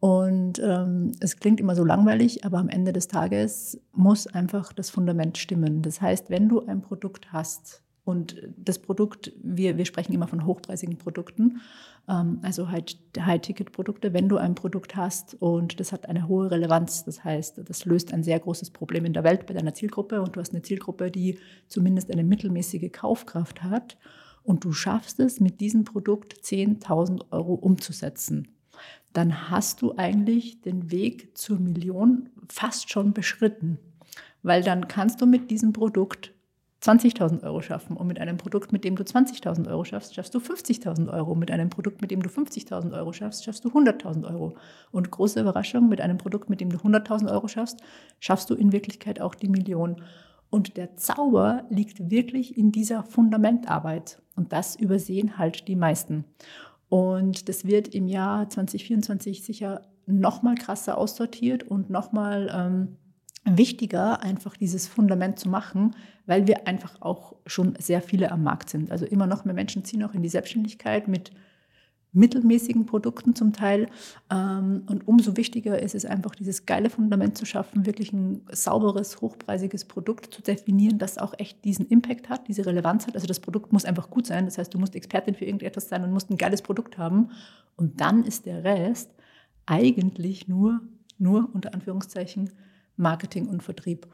Und 0.00 0.58
ähm, 0.64 1.12
es 1.20 1.36
klingt 1.36 1.60
immer 1.60 1.76
so 1.76 1.84
langweilig, 1.84 2.42
aber 2.46 2.56
am 2.56 2.70
Ende 2.70 2.94
des 2.94 3.06
Tages 3.06 3.78
muss 3.92 4.26
einfach 4.26 4.72
das 4.72 4.88
Fundament 4.88 5.36
stimmen. 5.36 5.82
Das 5.82 6.00
heißt, 6.00 6.30
wenn 6.30 6.48
du 6.48 6.64
ein 6.64 6.80
Produkt 6.80 7.34
hast 7.34 7.82
und 8.04 8.36
das 8.56 8.78
Produkt, 8.78 9.32
wir, 9.42 9.76
wir 9.76 9.84
sprechen 9.84 10.12
immer 10.12 10.26
von 10.26 10.46
hochpreisigen 10.46 10.98
Produkten, 10.98 11.60
ähm, 12.08 12.38
also 12.42 12.70
halt 12.70 12.98
High-Ticket-Produkte, 13.18 14.12
wenn 14.12 14.28
du 14.28 14.36
ein 14.36 14.54
Produkt 14.54 14.96
hast 14.96 15.34
und 15.40 15.80
das 15.80 15.92
hat 15.92 16.08
eine 16.08 16.28
hohe 16.28 16.50
Relevanz, 16.50 17.04
das 17.04 17.24
heißt, 17.24 17.62
das 17.68 17.84
löst 17.84 18.12
ein 18.12 18.22
sehr 18.22 18.40
großes 18.40 18.70
Problem 18.70 19.04
in 19.04 19.12
der 19.12 19.24
Welt 19.24 19.46
bei 19.46 19.54
deiner 19.54 19.74
Zielgruppe 19.74 20.20
und 20.22 20.36
du 20.36 20.40
hast 20.40 20.52
eine 20.52 20.62
Zielgruppe, 20.62 21.10
die 21.10 21.38
zumindest 21.68 22.10
eine 22.10 22.24
mittelmäßige 22.24 22.90
Kaufkraft 22.92 23.62
hat 23.62 23.96
und 24.42 24.64
du 24.64 24.72
schaffst 24.72 25.20
es, 25.20 25.40
mit 25.40 25.60
diesem 25.60 25.84
Produkt 25.84 26.34
10.000 26.42 27.30
Euro 27.30 27.54
umzusetzen 27.54 28.48
dann 29.12 29.50
hast 29.50 29.82
du 29.82 29.96
eigentlich 29.96 30.60
den 30.60 30.90
Weg 30.90 31.36
zur 31.36 31.58
Million 31.58 32.28
fast 32.48 32.90
schon 32.90 33.12
beschritten. 33.12 33.78
Weil 34.42 34.62
dann 34.62 34.88
kannst 34.88 35.20
du 35.20 35.26
mit 35.26 35.50
diesem 35.50 35.72
Produkt 35.72 36.32
20.000 36.82 37.42
Euro 37.42 37.60
schaffen. 37.60 37.96
Und 37.96 38.06
mit 38.06 38.18
einem 38.18 38.38
Produkt, 38.38 38.72
mit 38.72 38.84
dem 38.84 38.96
du 38.96 39.02
20.000 39.02 39.68
Euro 39.68 39.84
schaffst, 39.84 40.14
schaffst 40.14 40.34
du 40.34 40.38
50.000 40.38 41.12
Euro. 41.12 41.34
Mit 41.34 41.50
einem 41.50 41.68
Produkt, 41.68 42.00
mit 42.00 42.10
dem 42.10 42.22
du 42.22 42.30
50.000 42.30 42.96
Euro 42.96 43.12
schaffst, 43.12 43.44
schaffst 43.44 43.64
du 43.64 43.68
100.000 43.68 44.30
Euro. 44.30 44.54
Und 44.90 45.10
große 45.10 45.40
Überraschung, 45.40 45.88
mit 45.88 46.00
einem 46.00 46.16
Produkt, 46.16 46.48
mit 46.48 46.60
dem 46.60 46.70
du 46.70 46.78
100.000 46.78 47.30
Euro 47.30 47.48
schaffst, 47.48 47.80
schaffst 48.18 48.48
du 48.48 48.54
in 48.54 48.72
Wirklichkeit 48.72 49.20
auch 49.20 49.34
die 49.34 49.48
Million. 49.48 50.02
Und 50.48 50.76
der 50.76 50.96
Zauber 50.96 51.64
liegt 51.68 52.10
wirklich 52.10 52.56
in 52.56 52.72
dieser 52.72 53.02
Fundamentarbeit. 53.04 54.22
Und 54.34 54.52
das 54.52 54.74
übersehen 54.74 55.36
halt 55.36 55.68
die 55.68 55.76
meisten. 55.76 56.24
Und 56.88 57.48
das 57.48 57.66
wird 57.66 57.88
im 57.94 58.08
Jahr 58.08 58.48
2024 58.48 59.44
sicher 59.44 59.82
noch 60.06 60.42
mal 60.42 60.56
krasser 60.56 60.98
aussortiert 60.98 61.62
und 61.62 61.90
noch 61.90 62.12
mal 62.12 62.50
ähm, 62.52 62.96
wichtiger, 63.44 64.22
einfach 64.22 64.56
dieses 64.56 64.86
Fundament 64.86 65.38
zu 65.38 65.48
machen, 65.48 65.96
weil 66.26 66.46
wir 66.46 66.66
einfach 66.66 67.00
auch 67.00 67.34
schon 67.46 67.74
sehr 67.78 68.02
viele 68.02 68.30
am 68.30 68.42
Markt 68.42 68.70
sind. 68.70 68.90
Also 68.90 69.06
immer 69.06 69.26
noch 69.26 69.44
mehr 69.44 69.54
Menschen 69.54 69.84
ziehen 69.84 70.04
auch 70.04 70.14
in 70.14 70.22
die 70.22 70.28
Selbstständigkeit 70.28 71.08
mit 71.08 71.32
mittelmäßigen 72.12 72.86
Produkten 72.86 73.34
zum 73.34 73.52
Teil. 73.52 73.88
Ähm, 74.30 74.82
und 74.86 75.06
umso 75.06 75.36
wichtiger 75.36 75.80
ist 75.80 75.94
es 75.94 76.04
einfach, 76.04 76.34
dieses 76.34 76.66
geile 76.66 76.90
Fundament 76.90 77.38
zu 77.38 77.46
schaffen, 77.46 77.86
wirklich 77.86 78.12
ein 78.12 78.42
sauberes, 78.50 79.20
hochpreisiges 79.20 79.84
Produkt 79.84 80.34
zu 80.34 80.42
definieren, 80.42 80.98
das 80.98 81.18
auch 81.18 81.34
echt 81.38 81.64
diesen 81.64 81.86
Impact 81.86 82.28
hat, 82.28 82.48
diese 82.48 82.66
Relevanz 82.66 83.06
hat. 83.06 83.14
Also 83.14 83.26
das 83.26 83.40
Produkt 83.40 83.72
muss 83.72 83.84
einfach 83.84 84.10
gut 84.10 84.26
sein. 84.26 84.44
Das 84.44 84.58
heißt, 84.58 84.74
du 84.74 84.78
musst 84.78 84.96
Expertin 84.96 85.34
für 85.34 85.44
irgendetwas 85.44 85.88
sein 85.88 86.02
und 86.04 86.12
musst 86.12 86.30
ein 86.30 86.36
geiles 86.36 86.62
Produkt 86.62 86.98
haben. 86.98 87.30
Und 87.76 88.00
dann 88.00 88.24
ist 88.24 88.46
der 88.46 88.64
Rest 88.64 89.14
eigentlich 89.66 90.48
nur, 90.48 90.80
nur 91.18 91.48
unter 91.52 91.74
Anführungszeichen, 91.74 92.50
Marketing 93.00 93.48
und 93.48 93.62
Vertrieb. 93.62 94.06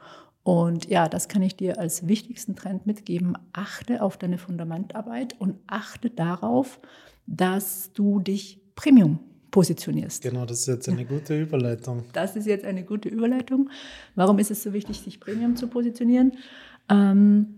Und 0.43 0.89
ja, 0.89 1.09
das 1.09 1.27
kann 1.27 1.41
ich 1.41 1.55
dir 1.57 1.77
als 1.77 2.07
wichtigsten 2.07 2.55
Trend 2.55 2.87
mitgeben. 2.87 3.37
Achte 3.53 4.01
auf 4.01 4.17
deine 4.17 4.37
Fundamentarbeit 4.37 5.35
und 5.39 5.57
achte 5.67 6.09
darauf, 6.09 6.79
dass 7.25 7.91
du 7.93 8.19
dich 8.19 8.61
Premium 8.75 9.19
positionierst. 9.51 10.23
Genau, 10.23 10.45
das 10.45 10.61
ist 10.61 10.67
jetzt 10.67 10.89
eine 10.89 11.05
gute 11.05 11.39
Überleitung. 11.39 12.05
Das 12.13 12.35
ist 12.35 12.47
jetzt 12.47 12.63
eine 12.63 12.83
gute 12.83 13.09
Überleitung. 13.09 13.69
Warum 14.15 14.39
ist 14.39 14.51
es 14.51 14.63
so 14.63 14.71
wichtig, 14.71 15.01
sich 15.01 15.19
Premium 15.19 15.55
zu 15.55 15.67
positionieren? 15.67 16.33
Ähm, 16.89 17.56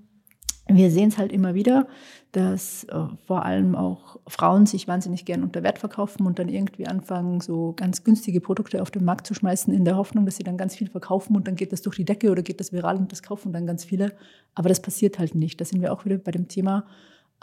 wir 0.70 0.92
sehen 0.92 1.10
es 1.10 1.18
halt 1.18 1.32
immer 1.32 1.54
wieder, 1.54 1.88
dass 2.32 2.84
äh, 2.86 3.06
vor 3.26 3.44
allem 3.44 3.76
auch 3.76 4.20
Frauen 4.28 4.66
sich 4.66 4.88
wahnsinnig 4.88 5.26
gern 5.26 5.44
unter 5.44 5.64
Wert 5.64 5.80
verkaufen 5.80 6.28
und 6.28 6.38
dann 6.38 6.48
irgendwie 6.48 6.86
anfangen, 6.86 7.42
so 7.42 7.74
ganz 7.76 8.04
günstige 8.04 8.40
Produkte 8.40 8.82
auf 8.82 8.92
den 8.92 9.04
Markt 9.04 9.26
zu 9.26 9.34
schmeißen, 9.34 9.74
in 9.74 9.86
der 9.86 9.98
Hoffnung, 9.98 10.26
dass 10.26 10.38
sie 10.38 10.44
dann 10.44 10.58
ganz 10.58 10.76
viel 10.76 10.90
verkaufen 10.90 11.36
und 11.36 11.48
dann 11.48 11.56
geht 11.56 11.74
das 11.74 11.82
durch 11.82 11.96
die 11.96 12.06
Decke 12.06 12.30
oder 12.30 12.44
geht 12.44 12.60
das 12.60 12.72
viral 12.72 12.98
und 12.98 13.12
das 13.12 13.24
kaufen 13.24 13.52
dann 13.52 13.66
ganz 13.66 13.84
viele. 13.84 14.14
Aber 14.54 14.70
das 14.70 14.82
passiert 14.82 15.18
halt 15.18 15.34
nicht. 15.34 15.60
Da 15.60 15.66
sind 15.66 15.82
wir 15.82 15.92
auch 15.92 16.06
wieder 16.06 16.18
bei 16.18 16.32
dem 16.32 16.48
Thema. 16.48 16.86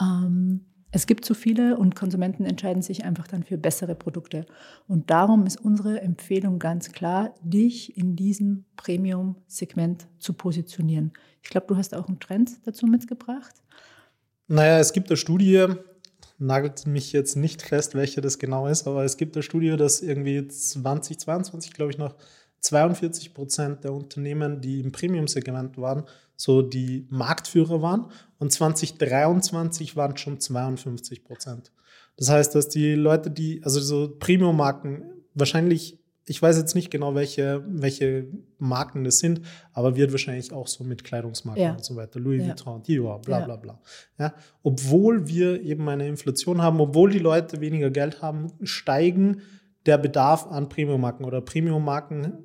Ähm, 0.00 0.60
es 0.96 1.06
gibt 1.06 1.26
zu 1.26 1.34
viele 1.34 1.76
und 1.76 1.94
Konsumenten 1.94 2.46
entscheiden 2.46 2.80
sich 2.80 3.04
einfach 3.04 3.28
dann 3.28 3.42
für 3.42 3.58
bessere 3.58 3.94
Produkte. 3.94 4.46
Und 4.88 5.10
darum 5.10 5.44
ist 5.44 5.60
unsere 5.60 6.00
Empfehlung 6.00 6.58
ganz 6.58 6.90
klar, 6.90 7.34
dich 7.42 7.98
in 7.98 8.16
diesem 8.16 8.64
Premium-Segment 8.76 10.06
zu 10.18 10.32
positionieren. 10.32 11.12
Ich 11.42 11.50
glaube, 11.50 11.66
du 11.66 11.76
hast 11.76 11.94
auch 11.94 12.08
einen 12.08 12.18
Trend 12.18 12.52
dazu 12.64 12.86
mitgebracht. 12.86 13.54
Naja, 14.48 14.78
es 14.78 14.94
gibt 14.94 15.10
eine 15.10 15.18
Studie, 15.18 15.66
nagelt 16.38 16.86
mich 16.86 17.12
jetzt 17.12 17.36
nicht 17.36 17.60
fest, 17.60 17.94
welche 17.94 18.22
das 18.22 18.38
genau 18.38 18.66
ist, 18.66 18.86
aber 18.86 19.04
es 19.04 19.18
gibt 19.18 19.36
eine 19.36 19.42
Studie, 19.42 19.76
dass 19.76 20.00
irgendwie 20.00 20.48
2022, 20.48 21.74
glaube 21.74 21.90
ich, 21.90 21.98
noch 21.98 22.14
42 22.60 23.34
Prozent 23.34 23.84
der 23.84 23.92
Unternehmen, 23.92 24.60
die 24.60 24.80
im 24.80 24.92
Premium-Segment 24.92 25.78
waren, 25.78 26.04
so 26.36 26.62
die 26.62 27.06
Marktführer 27.10 27.80
waren 27.82 28.06
und 28.38 28.52
2023 28.52 29.96
waren 29.96 30.16
schon 30.16 30.40
52 30.40 31.24
Prozent. 31.24 31.72
Das 32.16 32.30
heißt, 32.30 32.54
dass 32.54 32.68
die 32.68 32.94
Leute, 32.94 33.30
die, 33.30 33.62
also 33.62 33.80
so 33.80 34.16
Premium-Marken, 34.18 35.04
wahrscheinlich, 35.34 35.98
ich 36.24 36.40
weiß 36.42 36.56
jetzt 36.56 36.74
nicht 36.74 36.90
genau, 36.90 37.14
welche, 37.14 37.62
welche 37.68 38.26
Marken 38.58 39.04
das 39.04 39.18
sind, 39.18 39.42
aber 39.72 39.96
wird 39.96 40.12
wahrscheinlich 40.12 40.52
auch 40.52 40.66
so 40.66 40.82
mit 40.82 41.04
Kleidungsmarken 41.04 41.62
ja. 41.62 41.72
und 41.72 41.84
so 41.84 41.94
weiter, 41.94 42.18
Louis 42.18 42.40
ja. 42.42 42.48
Vuitton, 42.48 42.82
Dior, 42.82 43.20
bla 43.20 43.40
bla 43.40 43.56
bla. 43.56 43.80
Ja, 44.18 44.34
obwohl 44.62 45.28
wir 45.28 45.62
eben 45.62 45.88
eine 45.88 46.08
Inflation 46.08 46.62
haben, 46.62 46.80
obwohl 46.80 47.10
die 47.10 47.18
Leute 47.18 47.60
weniger 47.60 47.90
Geld 47.90 48.22
haben, 48.22 48.52
steigen 48.62 49.42
der 49.86 49.98
Bedarf 49.98 50.46
an 50.46 50.68
Premium-Marken 50.68 51.24
oder 51.24 51.40
Premium-Marken 51.40 52.38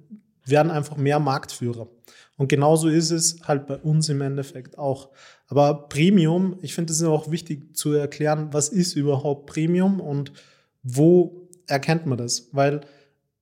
werden 0.45 0.71
einfach 0.71 0.97
mehr 0.97 1.19
Marktführer. 1.19 1.87
Und 2.37 2.47
genauso 2.47 2.87
ist 2.87 3.11
es 3.11 3.41
halt 3.47 3.67
bei 3.67 3.77
uns 3.77 4.09
im 4.09 4.21
Endeffekt 4.21 4.77
auch. 4.77 5.09
Aber 5.47 5.87
Premium, 5.89 6.57
ich 6.61 6.73
finde 6.73 6.93
es 6.93 7.03
auch 7.03 7.29
wichtig 7.29 7.75
zu 7.75 7.93
erklären, 7.93 8.49
was 8.51 8.69
ist 8.69 8.95
überhaupt 8.95 9.45
Premium 9.45 9.99
und 9.99 10.31
wo 10.81 11.49
erkennt 11.67 12.05
man 12.05 12.17
das? 12.17 12.49
Weil 12.51 12.81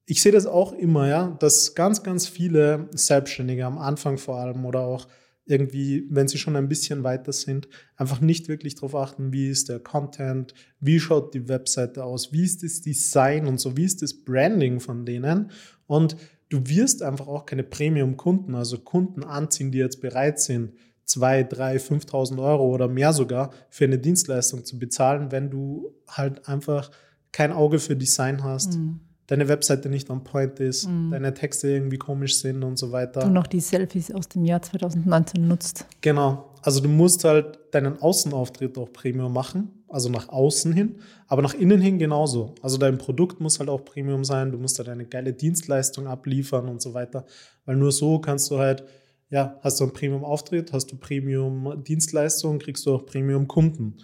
ich 0.06 0.22
sehe 0.22 0.32
das 0.32 0.48
auch 0.48 0.74
immer, 0.74 1.08
ja, 1.08 1.38
dass 1.40 1.76
ganz, 1.76 2.04
ganz 2.04 2.28
viele 2.28 2.90
Selbstständige 2.92 3.66
am 3.66 3.78
Anfang 3.78 4.18
vor 4.18 4.38
allem 4.40 4.66
oder 4.66 4.82
auch 4.82 5.08
irgendwie, 5.50 6.06
wenn 6.10 6.28
sie 6.28 6.38
schon 6.38 6.56
ein 6.56 6.70
bisschen 6.70 7.04
weiter 7.04 7.34
sind, 7.34 7.68
einfach 7.96 8.22
nicht 8.22 8.48
wirklich 8.48 8.76
darauf 8.76 8.96
achten, 8.96 9.34
wie 9.34 9.50
ist 9.50 9.70
der 9.70 9.80
Content, 9.80 10.54
wie 10.80 11.00
schaut 11.00 11.34
die 11.34 11.48
Webseite 11.48 12.04
aus, 12.04 12.32
wie 12.32 12.44
ist 12.44 12.64
das 12.64 12.82
Design 12.82 13.48
und 13.48 13.60
so, 13.60 13.76
wie 13.76 13.86
ist 13.86 14.02
das 14.02 14.14
Branding 14.14 14.80
von 14.80 15.06
denen. 15.06 15.52
Und 15.88 16.16
du 16.50 16.62
wirst 16.68 17.02
einfach 17.02 17.28
auch 17.28 17.46
keine 17.46 17.64
Premium-Kunden, 17.64 18.56
also 18.56 18.78
Kunden 18.80 19.24
anziehen, 19.24 19.72
die 19.72 19.80
jetzt 19.80 20.02
bereit 20.02 20.40
sind, 20.40 20.74
2, 21.06 21.44
3, 21.44 21.78
5.000 21.78 22.42
Euro 22.44 22.70
oder 22.70 22.88
mehr 22.88 23.14
sogar 23.14 23.52
für 23.70 23.86
eine 23.86 23.98
Dienstleistung 23.98 24.64
zu 24.64 24.78
bezahlen, 24.78 25.32
wenn 25.32 25.50
du 25.50 25.96
halt 26.08 26.48
einfach 26.48 26.92
kein 27.32 27.52
Auge 27.52 27.80
für 27.80 27.96
Design 27.96 28.44
hast. 28.44 28.78
Mhm 28.78 29.09
deine 29.30 29.48
Webseite 29.48 29.90
nicht 29.90 30.10
on 30.10 30.24
point 30.24 30.60
ist, 30.60 30.88
mhm. 30.88 31.12
deine 31.12 31.34
Texte 31.36 31.70
irgendwie 31.70 32.00
komisch 32.00 32.40
sind 32.40 32.64
und 32.64 32.80
so 32.80 32.92
weiter. 32.92 33.22
Du 33.22 33.30
noch 33.30 33.46
die 33.46 33.60
Selfies 33.60 34.12
aus 34.12 34.28
dem 34.28 34.44
Jahr 34.44 34.62
2019 34.62 35.48
nutzt. 35.48 35.86
Genau. 36.02 36.56
Also 36.64 36.82
du 36.82 36.90
musst 36.90 37.24
halt 37.24 37.60
deinen 37.72 38.02
Außenauftritt 38.02 38.78
auch 38.80 38.92
Premium 38.92 39.32
machen, 39.32 39.70
also 39.88 40.10
nach 40.10 40.30
außen 40.30 40.74
hin, 40.74 40.96
aber 41.28 41.44
nach 41.44 41.54
innen 41.54 41.80
hin 41.80 42.00
genauso. 42.00 42.56
Also 42.64 42.78
dein 42.78 42.98
Produkt 42.98 43.40
muss 43.40 43.60
halt 43.60 43.70
auch 43.70 43.86
Premium 43.86 44.26
sein, 44.26 44.52
du 44.52 44.58
musst 44.58 44.80
halt 44.80 44.90
eine 44.90 45.06
geile 45.06 45.32
Dienstleistung 45.32 46.08
abliefern 46.08 46.68
und 46.68 46.82
so 46.82 46.96
weiter, 46.96 47.26
weil 47.66 47.76
nur 47.76 47.92
so 47.92 48.20
kannst 48.20 48.50
du 48.50 48.58
halt, 48.58 48.84
ja, 49.30 49.60
hast 49.62 49.80
du 49.80 49.84
einen 49.84 49.94
Premium-Auftritt, 49.94 50.74
hast 50.74 50.88
du 50.92 50.98
Premium-Dienstleistung, 50.98 52.58
kriegst 52.58 52.84
du 52.88 52.96
auch 52.96 53.06
Premium-Kunden. 53.06 53.98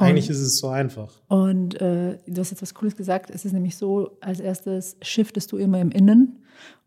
Eigentlich 0.00 0.30
ist 0.30 0.40
es 0.40 0.58
so 0.58 0.68
einfach. 0.68 1.12
Und 1.28 1.80
äh, 1.80 2.18
du 2.26 2.40
hast 2.40 2.50
jetzt 2.50 2.62
was 2.62 2.74
Cooles 2.74 2.96
gesagt. 2.96 3.30
Es 3.30 3.44
ist 3.44 3.52
nämlich 3.52 3.76
so, 3.76 4.16
als 4.20 4.40
erstes 4.40 4.96
shiftest 5.02 5.52
du 5.52 5.56
immer 5.56 5.80
im 5.80 5.90
Innen. 5.90 6.40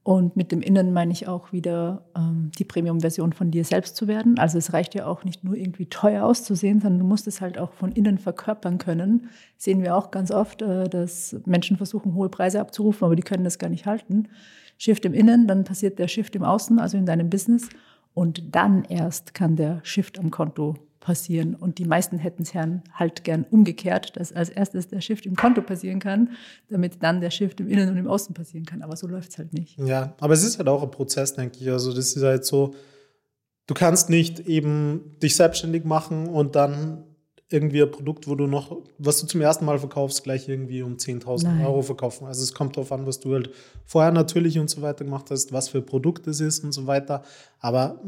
Und 0.03 0.35
mit 0.35 0.51
dem 0.51 0.61
Innen 0.61 0.91
meine 0.91 1.13
ich 1.13 1.29
auch 1.29 1.53
wieder 1.53 2.03
ähm, 2.15 2.51
die 2.59 2.65
Premium-Version 2.65 3.31
von 3.31 3.51
dir 3.51 3.63
selbst 3.63 3.95
zu 3.95 4.07
werden. 4.09 4.37
Also 4.37 4.57
es 4.57 4.73
reicht 4.73 4.95
ja 4.95 5.05
auch 5.05 5.23
nicht 5.23 5.45
nur 5.45 5.55
irgendwie 5.55 5.85
teuer 5.85 6.25
auszusehen, 6.25 6.81
sondern 6.81 6.99
du 6.99 7.05
musst 7.05 7.25
es 7.25 7.39
halt 7.39 7.57
auch 7.57 7.71
von 7.71 7.93
innen 7.93 8.17
verkörpern 8.17 8.79
können. 8.79 9.29
Sehen 9.57 9.81
wir 9.81 9.95
auch 9.95 10.11
ganz 10.11 10.29
oft, 10.29 10.61
äh, 10.61 10.89
dass 10.89 11.37
Menschen 11.45 11.77
versuchen, 11.77 12.15
hohe 12.15 12.27
Preise 12.27 12.59
abzurufen, 12.59 13.05
aber 13.05 13.15
die 13.15 13.23
können 13.23 13.45
das 13.45 13.59
gar 13.59 13.69
nicht 13.69 13.85
halten. 13.85 14.27
Shift 14.77 15.05
im 15.05 15.13
Innen, 15.13 15.47
dann 15.47 15.63
passiert 15.63 15.99
der 15.99 16.09
Shift 16.09 16.35
im 16.35 16.43
Außen, 16.43 16.79
also 16.79 16.97
in 16.97 17.05
deinem 17.05 17.29
Business. 17.29 17.69
Und 18.13 18.53
dann 18.53 18.83
erst 18.83 19.33
kann 19.33 19.55
der 19.55 19.79
Shift 19.83 20.19
am 20.19 20.31
Konto 20.31 20.75
passieren. 21.03 21.53
Und 21.53 21.79
die 21.79 21.85
meisten 21.85 22.17
hätten 22.17 22.43
es 22.43 22.53
halt 22.93 23.25
gern 23.25 23.45
umgekehrt, 23.51 24.15
dass 24.15 24.31
als 24.31 24.49
erstes 24.49 24.87
der 24.87 25.01
Shift 25.01 25.25
im 25.25 25.35
Konto 25.35 25.61
passieren 25.61 25.99
kann, 25.99 26.29
damit 26.69 27.03
dann 27.03 27.19
der 27.19 27.29
Shift 27.29 27.59
im 27.59 27.67
Innen 27.67 27.89
und 27.89 27.97
im 27.97 28.07
Außen 28.07 28.33
passieren 28.33 28.65
kann. 28.65 28.81
Aber 28.81 28.95
so 28.95 29.05
läuft 29.07 29.31
es 29.31 29.37
halt 29.37 29.53
nicht. 29.53 29.77
Ja, 29.77 30.15
aber 30.19 30.33
es 30.33 30.43
ist 30.43 30.57
halt 30.57 30.69
auch 30.69 30.81
ein 30.81 30.91
Prozess, 30.91 31.33
denke 31.33 31.57
ich. 31.59 31.69
Also 31.69 31.93
das 31.93 32.15
ist 32.15 32.23
halt 32.23 32.45
so, 32.45 32.73
du 33.67 33.73
kannst 33.73 34.09
nicht 34.09 34.47
eben 34.47 35.17
dich 35.21 35.35
selbstständig 35.35 35.83
machen 35.83 36.27
und 36.27 36.55
dann 36.55 37.03
irgendwie 37.49 37.83
ein 37.83 37.91
Produkt, 37.91 38.27
wo 38.27 38.35
du 38.35 38.47
noch, 38.47 38.81
was 38.97 39.19
du 39.19 39.27
zum 39.27 39.41
ersten 39.41 39.65
Mal 39.65 39.77
verkaufst, 39.77 40.23
gleich 40.23 40.47
irgendwie 40.47 40.81
um 40.83 40.95
10.000 40.95 41.65
Euro 41.65 41.81
verkaufen. 41.81 42.25
Also 42.25 42.43
es 42.43 42.53
kommt 42.53 42.77
darauf 42.77 42.93
an, 42.93 43.05
was 43.05 43.19
du 43.19 43.33
halt 43.33 43.51
vorher 43.85 44.11
natürlich 44.13 44.57
und 44.57 44.69
so 44.69 44.81
weiter 44.81 45.03
gemacht 45.03 45.29
hast, 45.29 45.51
was 45.51 45.67
für 45.67 45.79
ein 45.79 45.85
Produkt 45.85 46.25
es 46.27 46.39
ist 46.39 46.63
und 46.63 46.71
so 46.71 46.87
weiter. 46.87 47.23
Aber 47.59 48.01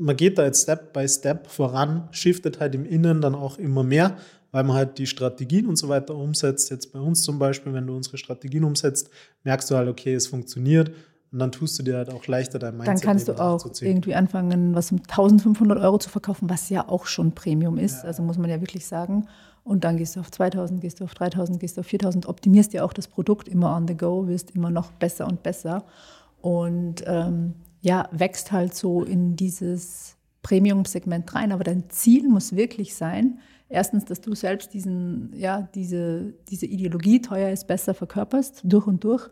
man 0.00 0.16
geht 0.16 0.38
da 0.38 0.44
jetzt 0.44 0.62
Step 0.62 0.92
by 0.92 1.06
Step 1.06 1.46
voran, 1.46 2.08
shiftet 2.10 2.58
halt 2.58 2.74
im 2.74 2.84
Innen 2.84 3.20
dann 3.20 3.34
auch 3.34 3.58
immer 3.58 3.84
mehr, 3.84 4.16
weil 4.50 4.64
man 4.64 4.76
halt 4.76 4.98
die 4.98 5.06
Strategien 5.06 5.66
und 5.66 5.76
so 5.76 5.88
weiter 5.88 6.14
umsetzt. 6.14 6.70
Jetzt 6.70 6.92
bei 6.92 6.98
uns 6.98 7.22
zum 7.22 7.38
Beispiel, 7.38 7.72
wenn 7.72 7.86
du 7.86 7.94
unsere 7.94 8.18
Strategien 8.18 8.64
umsetzt, 8.64 9.10
merkst 9.44 9.70
du 9.70 9.76
halt, 9.76 9.88
okay, 9.88 10.14
es 10.14 10.26
funktioniert. 10.26 10.90
Und 11.32 11.38
dann 11.38 11.52
tust 11.52 11.78
du 11.78 11.84
dir 11.84 11.98
halt 11.98 12.10
auch 12.10 12.26
leichter 12.26 12.58
dein 12.58 12.76
Mindset 12.76 12.96
Dann 12.96 13.00
kannst 13.02 13.28
du 13.28 13.34
auch 13.34 13.64
irgendwie 13.80 14.16
anfangen, 14.16 14.74
was 14.74 14.90
um 14.90 14.98
1500 14.98 15.78
Euro 15.78 15.98
zu 15.98 16.10
verkaufen, 16.10 16.50
was 16.50 16.68
ja 16.70 16.88
auch 16.88 17.06
schon 17.06 17.32
Premium 17.32 17.78
ist. 17.78 17.98
Ja. 17.98 18.08
Also 18.08 18.22
muss 18.22 18.38
man 18.38 18.50
ja 18.50 18.60
wirklich 18.60 18.86
sagen. 18.86 19.28
Und 19.62 19.84
dann 19.84 19.96
gehst 19.96 20.16
du 20.16 20.20
auf 20.20 20.30
2000, 20.30 20.80
gehst 20.80 20.98
du 20.98 21.04
auf 21.04 21.14
3000, 21.14 21.60
gehst 21.60 21.76
du 21.76 21.82
auf 21.82 21.86
4000, 21.86 22.26
optimierst 22.26 22.72
ja 22.72 22.82
auch 22.82 22.92
das 22.92 23.06
Produkt 23.06 23.46
immer 23.46 23.76
on 23.76 23.86
the 23.86 23.96
go, 23.96 24.26
wirst 24.26 24.50
immer 24.52 24.70
noch 24.70 24.90
besser 24.92 25.28
und 25.28 25.44
besser. 25.44 25.84
Und 26.40 27.04
ähm, 27.06 27.54
ja, 27.80 28.08
wächst 28.12 28.52
halt 28.52 28.74
so 28.74 29.02
in 29.02 29.36
dieses 29.36 30.16
Premium-Segment 30.42 31.34
rein. 31.34 31.52
Aber 31.52 31.64
dein 31.64 31.88
Ziel 31.90 32.28
muss 32.28 32.56
wirklich 32.56 32.94
sein, 32.94 33.38
erstens, 33.68 34.04
dass 34.04 34.20
du 34.20 34.34
selbst 34.34 34.74
diesen, 34.74 35.32
ja, 35.34 35.68
diese, 35.74 36.34
diese 36.48 36.66
Ideologie, 36.66 37.22
teuer 37.22 37.50
ist 37.50 37.66
besser, 37.66 37.94
verkörperst, 37.94 38.62
durch 38.64 38.86
und 38.86 39.04
durch. 39.04 39.28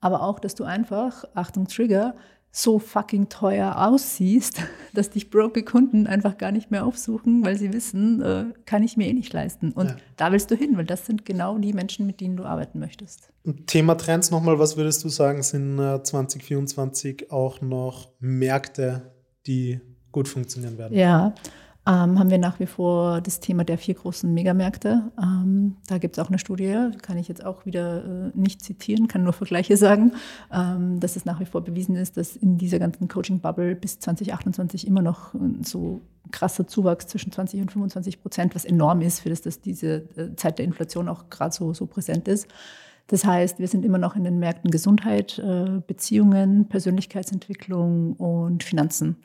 Aber 0.00 0.22
auch, 0.22 0.38
dass 0.38 0.54
du 0.54 0.64
einfach, 0.64 1.24
Achtung, 1.34 1.66
Trigger, 1.66 2.14
so 2.52 2.78
fucking 2.78 3.28
teuer 3.28 3.76
aussiehst, 3.76 4.62
dass 4.94 5.10
dich 5.10 5.30
broke 5.30 5.62
Kunden 5.62 6.06
einfach 6.06 6.36
gar 6.36 6.52
nicht 6.52 6.70
mehr 6.70 6.84
aufsuchen, 6.84 7.44
weil 7.44 7.56
sie 7.56 7.72
wissen, 7.72 8.20
äh, 8.22 8.44
kann 8.66 8.82
ich 8.82 8.96
mir 8.96 9.08
eh 9.08 9.12
nicht 9.12 9.32
leisten. 9.32 9.72
Und 9.72 9.90
ja. 9.90 9.96
da 10.16 10.32
willst 10.32 10.50
du 10.50 10.56
hin, 10.56 10.76
weil 10.76 10.84
das 10.84 11.06
sind 11.06 11.24
genau 11.24 11.58
die 11.58 11.72
Menschen, 11.72 12.06
mit 12.06 12.20
denen 12.20 12.36
du 12.36 12.44
arbeiten 12.44 12.80
möchtest. 12.80 13.28
Thema 13.66 13.94
Trends 13.94 14.30
nochmal, 14.30 14.58
was 14.58 14.76
würdest 14.76 15.04
du 15.04 15.08
sagen, 15.08 15.42
sind 15.42 15.78
äh, 15.78 16.02
2024 16.02 17.30
auch 17.30 17.60
noch 17.60 18.10
Märkte, 18.18 19.12
die 19.46 19.80
gut 20.12 20.28
funktionieren 20.28 20.76
werden? 20.76 20.96
Ja, 20.96 21.34
ähm, 21.90 22.18
haben 22.18 22.30
wir 22.30 22.38
nach 22.38 22.60
wie 22.60 22.66
vor 22.66 23.20
das 23.20 23.40
Thema 23.40 23.64
der 23.64 23.76
vier 23.76 23.94
großen 23.94 24.32
Megamärkte. 24.32 25.10
Ähm, 25.20 25.76
da 25.88 25.98
gibt 25.98 26.16
es 26.16 26.24
auch 26.24 26.28
eine 26.28 26.38
Studie, 26.38 26.90
kann 27.02 27.18
ich 27.18 27.26
jetzt 27.26 27.44
auch 27.44 27.66
wieder 27.66 28.04
äh, 28.04 28.30
nicht 28.34 28.62
zitieren, 28.62 29.08
kann 29.08 29.24
nur 29.24 29.32
Vergleiche 29.32 29.76
sagen, 29.76 30.12
ähm, 30.52 31.00
dass 31.00 31.16
es 31.16 31.24
nach 31.24 31.40
wie 31.40 31.46
vor 31.46 31.62
bewiesen 31.62 31.96
ist, 31.96 32.16
dass 32.16 32.36
in 32.36 32.58
dieser 32.58 32.78
ganzen 32.78 33.08
Coaching-Bubble 33.08 33.74
bis 33.74 33.98
2028 33.98 34.86
immer 34.86 35.02
noch 35.02 35.34
äh, 35.34 35.38
so 35.62 36.00
krasser 36.30 36.68
Zuwachs 36.68 37.08
zwischen 37.08 37.32
20 37.32 37.60
und 37.60 37.72
25 37.72 38.22
Prozent, 38.22 38.54
was 38.54 38.64
enorm 38.64 39.00
ist, 39.00 39.20
für 39.20 39.30
das, 39.30 39.40
dass 39.40 39.60
diese 39.60 40.04
äh, 40.16 40.36
Zeit 40.36 40.58
der 40.58 40.66
Inflation 40.66 41.08
auch 41.08 41.28
gerade 41.28 41.52
so, 41.52 41.74
so 41.74 41.86
präsent 41.86 42.28
ist. 42.28 42.46
Das 43.10 43.24
heißt, 43.24 43.58
wir 43.58 43.66
sind 43.66 43.84
immer 43.84 43.98
noch 43.98 44.14
in 44.14 44.22
den 44.22 44.38
Märkten 44.38 44.70
Gesundheit, 44.70 45.36
äh, 45.40 45.80
Beziehungen, 45.84 46.68
Persönlichkeitsentwicklung 46.68 48.12
und 48.12 48.62
Finanzen. 48.62 49.16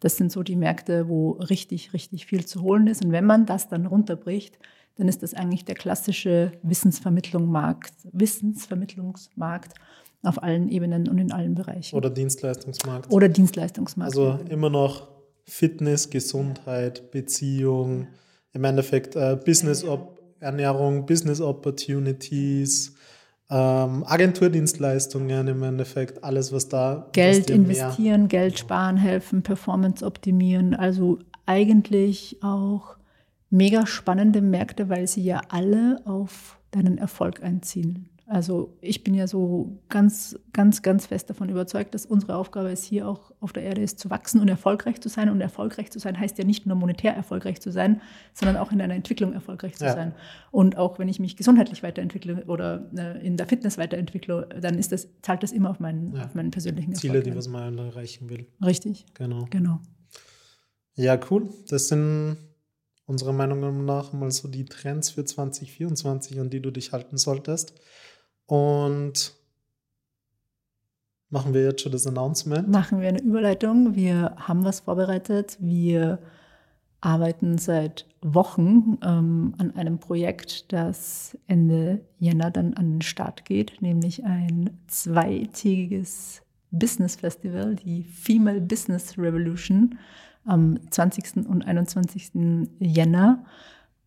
Das 0.00 0.16
sind 0.16 0.32
so 0.32 0.42
die 0.42 0.56
Märkte, 0.56 1.08
wo 1.10 1.32
richtig, 1.32 1.92
richtig 1.92 2.24
viel 2.24 2.46
zu 2.46 2.62
holen 2.62 2.86
ist. 2.86 3.04
Und 3.04 3.12
wenn 3.12 3.26
man 3.26 3.44
das 3.44 3.68
dann 3.68 3.84
runterbricht, 3.84 4.58
dann 4.96 5.08
ist 5.08 5.22
das 5.22 5.34
eigentlich 5.34 5.66
der 5.66 5.74
klassische 5.74 6.52
Wissensvermittlungsmarkt, 6.62 7.92
Wissensvermittlungsmarkt 8.12 9.74
auf 10.22 10.42
allen 10.42 10.70
Ebenen 10.70 11.06
und 11.06 11.18
in 11.18 11.30
allen 11.30 11.54
Bereichen. 11.54 11.94
Oder 11.94 12.08
Dienstleistungsmarkt. 12.08 13.12
Oder 13.12 13.28
Dienstleistungsmarkt. 13.28 14.16
Also 14.16 14.38
immer 14.48 14.70
noch 14.70 15.06
Fitness, 15.44 16.08
Gesundheit, 16.08 17.10
Beziehung, 17.10 18.06
im 18.54 18.64
Endeffekt 18.64 19.16
äh, 19.16 19.36
Business, 19.36 19.84
Ernährung, 20.40 21.04
Business 21.04 21.42
Opportunities, 21.42 22.94
ähm, 23.50 24.04
Agenturdienstleistungen 24.06 25.48
im 25.48 25.62
Endeffekt, 25.62 26.24
alles, 26.24 26.52
was 26.52 26.68
da. 26.68 27.08
Geld 27.12 27.50
was 27.50 27.56
investieren. 27.56 28.28
Geld 28.28 28.58
sparen 28.58 28.96
helfen, 28.96 29.42
Performance 29.42 30.04
optimieren. 30.04 30.74
Also 30.74 31.18
eigentlich 31.46 32.38
auch 32.42 32.96
mega 33.50 33.86
spannende 33.86 34.40
Märkte, 34.40 34.88
weil 34.88 35.06
sie 35.06 35.24
ja 35.24 35.42
alle 35.48 36.00
auf 36.06 36.58
deinen 36.70 36.98
Erfolg 36.98 37.42
einziehen. 37.42 38.08
Also 38.26 38.78
ich 38.80 39.04
bin 39.04 39.12
ja 39.12 39.26
so 39.26 39.82
ganz, 39.90 40.38
ganz, 40.54 40.80
ganz 40.80 41.06
fest 41.06 41.28
davon 41.28 41.50
überzeugt, 41.50 41.94
dass 41.94 42.06
unsere 42.06 42.36
Aufgabe 42.36 42.70
es 42.70 42.82
hier 42.82 43.06
auch 43.06 43.32
auf 43.40 43.52
der 43.52 43.64
Erde 43.64 43.82
ist, 43.82 43.98
zu 43.98 44.08
wachsen 44.08 44.40
und 44.40 44.48
erfolgreich 44.48 45.00
zu 45.02 45.10
sein. 45.10 45.28
Und 45.28 45.42
erfolgreich 45.42 45.90
zu 45.90 45.98
sein 45.98 46.18
heißt 46.18 46.38
ja 46.38 46.44
nicht 46.44 46.64
nur 46.64 46.74
monetär 46.74 47.14
erfolgreich 47.14 47.60
zu 47.60 47.70
sein, 47.70 48.00
sondern 48.32 48.56
auch 48.56 48.72
in 48.72 48.80
einer 48.80 48.94
Entwicklung 48.94 49.34
erfolgreich 49.34 49.76
zu 49.76 49.84
ja. 49.84 49.92
sein. 49.92 50.14
Und 50.50 50.78
auch 50.78 50.98
wenn 50.98 51.08
ich 51.08 51.20
mich 51.20 51.36
gesundheitlich 51.36 51.82
weiterentwickle 51.82 52.46
oder 52.46 52.90
äh, 52.96 53.26
in 53.26 53.36
der 53.36 53.46
Fitness 53.46 53.76
weiterentwickle, 53.76 54.48
dann 54.58 54.78
ist 54.78 54.92
das, 54.92 55.08
zahlt 55.20 55.42
das 55.42 55.52
immer 55.52 55.68
auf 55.68 55.78
meinen, 55.78 56.16
ja. 56.16 56.24
auf 56.24 56.34
meinen 56.34 56.50
persönlichen 56.50 56.94
Ziele, 56.94 57.14
Erfolg. 57.18 57.24
Ziele, 57.24 57.34
die 57.34 57.38
was 57.38 57.48
man 57.48 57.76
erreichen 57.76 58.30
will. 58.30 58.46
Richtig. 58.64 59.04
Genau. 59.12 59.46
genau. 59.50 59.80
Ja, 60.94 61.18
cool. 61.30 61.50
Das 61.68 61.88
sind 61.88 62.38
unserer 63.06 63.32
Meinung 63.32 63.84
nach 63.84 64.12
mal 64.12 64.30
so 64.30 64.48
die 64.48 64.64
Trends 64.64 65.10
für 65.10 65.26
2024, 65.26 66.40
an 66.40 66.48
die 66.48 66.62
du 66.62 66.70
dich 66.70 66.92
halten 66.92 67.18
solltest. 67.18 67.74
Und 68.46 69.34
machen 71.30 71.54
wir 71.54 71.62
jetzt 71.62 71.82
schon 71.82 71.92
das 71.92 72.06
Announcement? 72.06 72.68
Machen 72.68 73.00
wir 73.00 73.08
eine 73.08 73.22
Überleitung. 73.22 73.94
Wir 73.94 74.34
haben 74.36 74.64
was 74.64 74.80
vorbereitet. 74.80 75.56
Wir 75.60 76.18
arbeiten 77.00 77.58
seit 77.58 78.06
Wochen 78.22 78.98
ähm, 79.02 79.54
an 79.58 79.72
einem 79.76 79.98
Projekt, 79.98 80.72
das 80.72 81.36
Ende 81.46 82.00
Jänner 82.18 82.50
dann 82.50 82.74
an 82.74 82.92
den 82.92 83.02
Start 83.02 83.44
geht, 83.44 83.82
nämlich 83.82 84.24
ein 84.24 84.70
zweitägiges 84.86 86.42
Business 86.70 87.16
Festival, 87.16 87.76
die 87.76 88.04
Female 88.04 88.60
Business 88.60 89.18
Revolution 89.18 89.98
am 90.44 90.78
20. 90.90 91.46
und 91.46 91.66
21. 91.66 92.32
Jänner. 92.78 93.44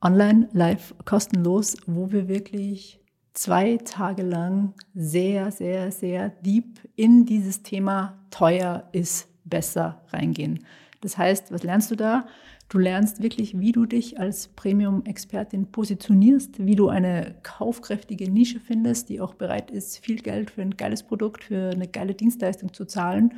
Online, 0.01 0.49
live, 0.53 0.93
kostenlos, 1.05 1.77
wo 1.87 2.11
wir 2.11 2.27
wirklich 2.27 2.99
zwei 3.37 3.77
Tage 3.77 4.23
lang 4.23 4.73
sehr, 4.95 5.51
sehr, 5.51 5.91
sehr 5.91 6.29
deep 6.29 6.79
in 6.95 7.25
dieses 7.25 7.61
Thema 7.61 8.17
teuer 8.31 8.89
ist 8.93 9.27
besser 9.45 10.01
reingehen. 10.09 10.65
Das 11.01 11.17
heißt, 11.17 11.51
was 11.51 11.61
lernst 11.61 11.91
du 11.91 11.95
da? 11.95 12.25
Du 12.67 12.79
lernst 12.79 13.21
wirklich, 13.21 13.59
wie 13.59 13.71
du 13.71 13.85
dich 13.85 14.19
als 14.19 14.47
Premium-Expertin 14.49 15.71
positionierst, 15.71 16.65
wie 16.65 16.75
du 16.75 16.89
eine 16.89 17.35
kaufkräftige 17.43 18.29
Nische 18.29 18.59
findest, 18.59 19.09
die 19.09 19.21
auch 19.21 19.35
bereit 19.35 19.69
ist, 19.69 19.99
viel 19.99 20.17
Geld 20.17 20.49
für 20.51 20.63
ein 20.63 20.75
geiles 20.75 21.03
Produkt, 21.03 21.43
für 21.43 21.69
eine 21.69 21.87
geile 21.87 22.15
Dienstleistung 22.15 22.73
zu 22.73 22.85
zahlen 22.85 23.35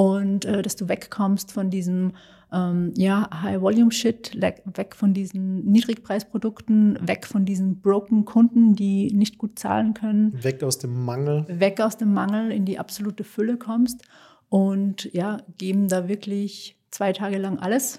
und 0.00 0.46
äh, 0.46 0.62
dass 0.62 0.76
du 0.76 0.88
wegkommst 0.88 1.52
von 1.52 1.68
diesem 1.68 2.12
ähm, 2.50 2.94
ja, 2.96 3.28
High-Volume-Shit, 3.42 4.40
weg 4.40 4.96
von 4.96 5.12
diesen 5.12 5.66
Niedrigpreisprodukten, 5.66 6.98
weg 7.06 7.26
von 7.26 7.44
diesen 7.44 7.82
broken 7.82 8.24
Kunden, 8.24 8.74
die 8.74 9.12
nicht 9.12 9.36
gut 9.36 9.58
zahlen 9.58 9.92
können. 9.92 10.42
Weg 10.42 10.62
aus 10.62 10.78
dem 10.78 11.04
Mangel. 11.04 11.44
Weg 11.48 11.82
aus 11.82 11.98
dem 11.98 12.14
Mangel 12.14 12.50
in 12.50 12.64
die 12.64 12.78
absolute 12.78 13.24
Fülle 13.24 13.58
kommst 13.58 14.00
und 14.48 15.12
ja, 15.12 15.42
geben 15.58 15.88
da 15.88 16.08
wirklich 16.08 16.78
zwei 16.90 17.12
Tage 17.12 17.36
lang 17.36 17.58
alles 17.58 17.98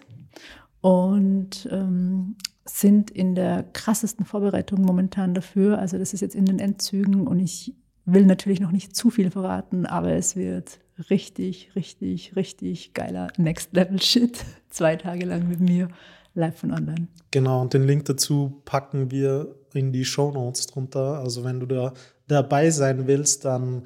und 0.82 1.70
ähm, 1.72 2.36
sind 2.66 3.12
in 3.12 3.36
der 3.36 3.62
krassesten 3.74 4.26
Vorbereitung 4.26 4.82
momentan 4.82 5.36
dafür. 5.36 5.78
Also 5.78 6.00
das 6.00 6.16
ist 6.16 6.22
jetzt 6.22 6.36
in 6.36 6.46
den 6.46 6.58
Endzügen 6.58 7.28
und 7.28 7.40
ich 7.40 7.76
will 8.06 8.26
natürlich 8.26 8.60
noch 8.60 8.72
nicht 8.72 8.96
zu 8.96 9.12
viel 9.12 9.30
verraten, 9.30 9.86
aber 9.86 10.14
es 10.14 10.36
wird 10.36 10.80
richtig, 11.10 11.72
richtig, 11.76 12.36
richtig 12.36 12.94
geiler 12.94 13.32
Next 13.38 13.74
Level 13.74 14.02
Shit. 14.02 14.44
Zwei 14.70 14.96
Tage 14.96 15.26
lang 15.26 15.48
mit 15.48 15.60
mir 15.60 15.90
live 16.34 16.58
von 16.58 16.72
online. 16.72 17.08
Genau, 17.32 17.62
und 17.62 17.74
den 17.74 17.84
Link 17.84 18.06
dazu 18.06 18.62
packen 18.66 19.12
wir 19.12 19.56
in 19.74 19.92
die 19.92 20.06
Show 20.06 20.32
Notes 20.32 20.68
drunter. 20.68 21.20
Also 21.20 21.44
wenn 21.44 21.60
du 21.60 21.66
da 21.66 21.94
dabei 22.28 22.70
sein 22.70 23.08
willst, 23.08 23.46
dann 23.46 23.84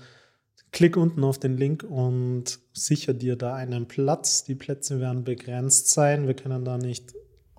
klick 0.71 0.97
unten 0.97 1.23
auf 1.23 1.39
den 1.39 1.57
Link 1.57 1.83
und 1.83 2.59
sicher 2.73 3.13
dir 3.13 3.35
da 3.35 3.55
einen 3.55 3.87
Platz. 3.87 4.43
Die 4.43 4.55
Plätze 4.55 4.99
werden 4.99 5.23
begrenzt 5.23 5.89
sein. 5.89 6.27
Wir 6.27 6.35
können 6.35 6.65
da 6.65 6.77
nicht 6.77 7.13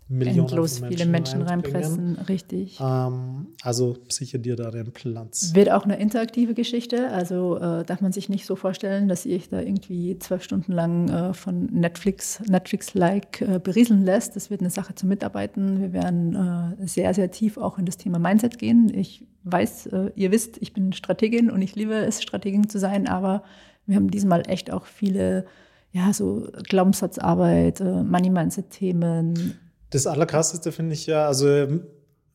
Millionen 0.09 0.49
Endlos 0.49 0.81
Menschen 0.81 0.97
viele 0.97 1.11
Menschen 1.11 1.43
reinpressen, 1.43 2.17
richtig. 2.29 2.79
Ähm, 2.81 3.49
also 3.63 3.97
sicher 4.09 4.39
dir 4.39 4.55
da 4.55 4.71
den 4.71 4.93
Platz. 4.93 5.53
Wird 5.53 5.71
auch 5.71 5.85
eine 5.85 5.99
interaktive 5.99 6.55
Geschichte. 6.55 7.11
Also 7.11 7.57
äh, 7.57 7.85
darf 7.85 8.01
man 8.01 8.13
sich 8.13 8.29
nicht 8.29 8.47
so 8.47 8.55
vorstellen, 8.55 9.09
dass 9.09 9.27
ihr 9.27 9.37
euch 9.37 9.49
da 9.49 9.61
irgendwie 9.61 10.17
zwölf 10.21 10.45
Stunden 10.45 10.71
lang 10.71 11.09
äh, 11.09 11.35
von 11.35 11.67
Netflix, 11.73 12.41
Netflix-like 12.47 13.41
äh, 13.41 13.59
berieseln 13.59 14.05
lässt. 14.05 14.37
Das 14.37 14.49
wird 14.49 14.61
eine 14.61 14.71
Sache 14.71 14.95
zum 14.95 15.09
Mitarbeiten. 15.09 15.81
Wir 15.81 15.93
werden 15.93 16.77
äh, 16.81 16.87
sehr, 16.87 17.13
sehr 17.13 17.33
tief 17.33 17.59
auch 17.59 17.77
in 17.77 17.85
das 17.85 17.97
Thema 17.97 18.21
Mindset 18.21 18.61
gehen. 18.61 18.93
Ich 18.95 19.27
weiß, 19.43 19.87
äh, 19.87 20.11
ihr 20.15 20.31
wisst, 20.31 20.59
ich 20.63 20.73
bin 20.73 20.93
Strategin 20.93 21.51
und 21.51 21.63
ich 21.63 21.75
liebe 21.75 21.95
es, 21.95 22.23
Strategin 22.23 22.69
zu 22.69 22.79
sein, 22.79 23.09
aber 23.09 23.43
wir 23.87 23.97
haben 23.97 24.11
diesmal 24.11 24.49
echt 24.49 24.71
auch 24.73 24.87
viele 24.87 25.47
ja, 25.91 26.13
so 26.13 26.47
Glaubenssatzarbeit, 26.69 27.81
äh, 27.81 28.03
Money-Mindset-Themen, 28.05 29.57
das 29.91 30.07
Allerkrasseste 30.07 30.73
finde 30.73 30.95
ich 30.95 31.07
ja, 31.07 31.27
also 31.27 31.47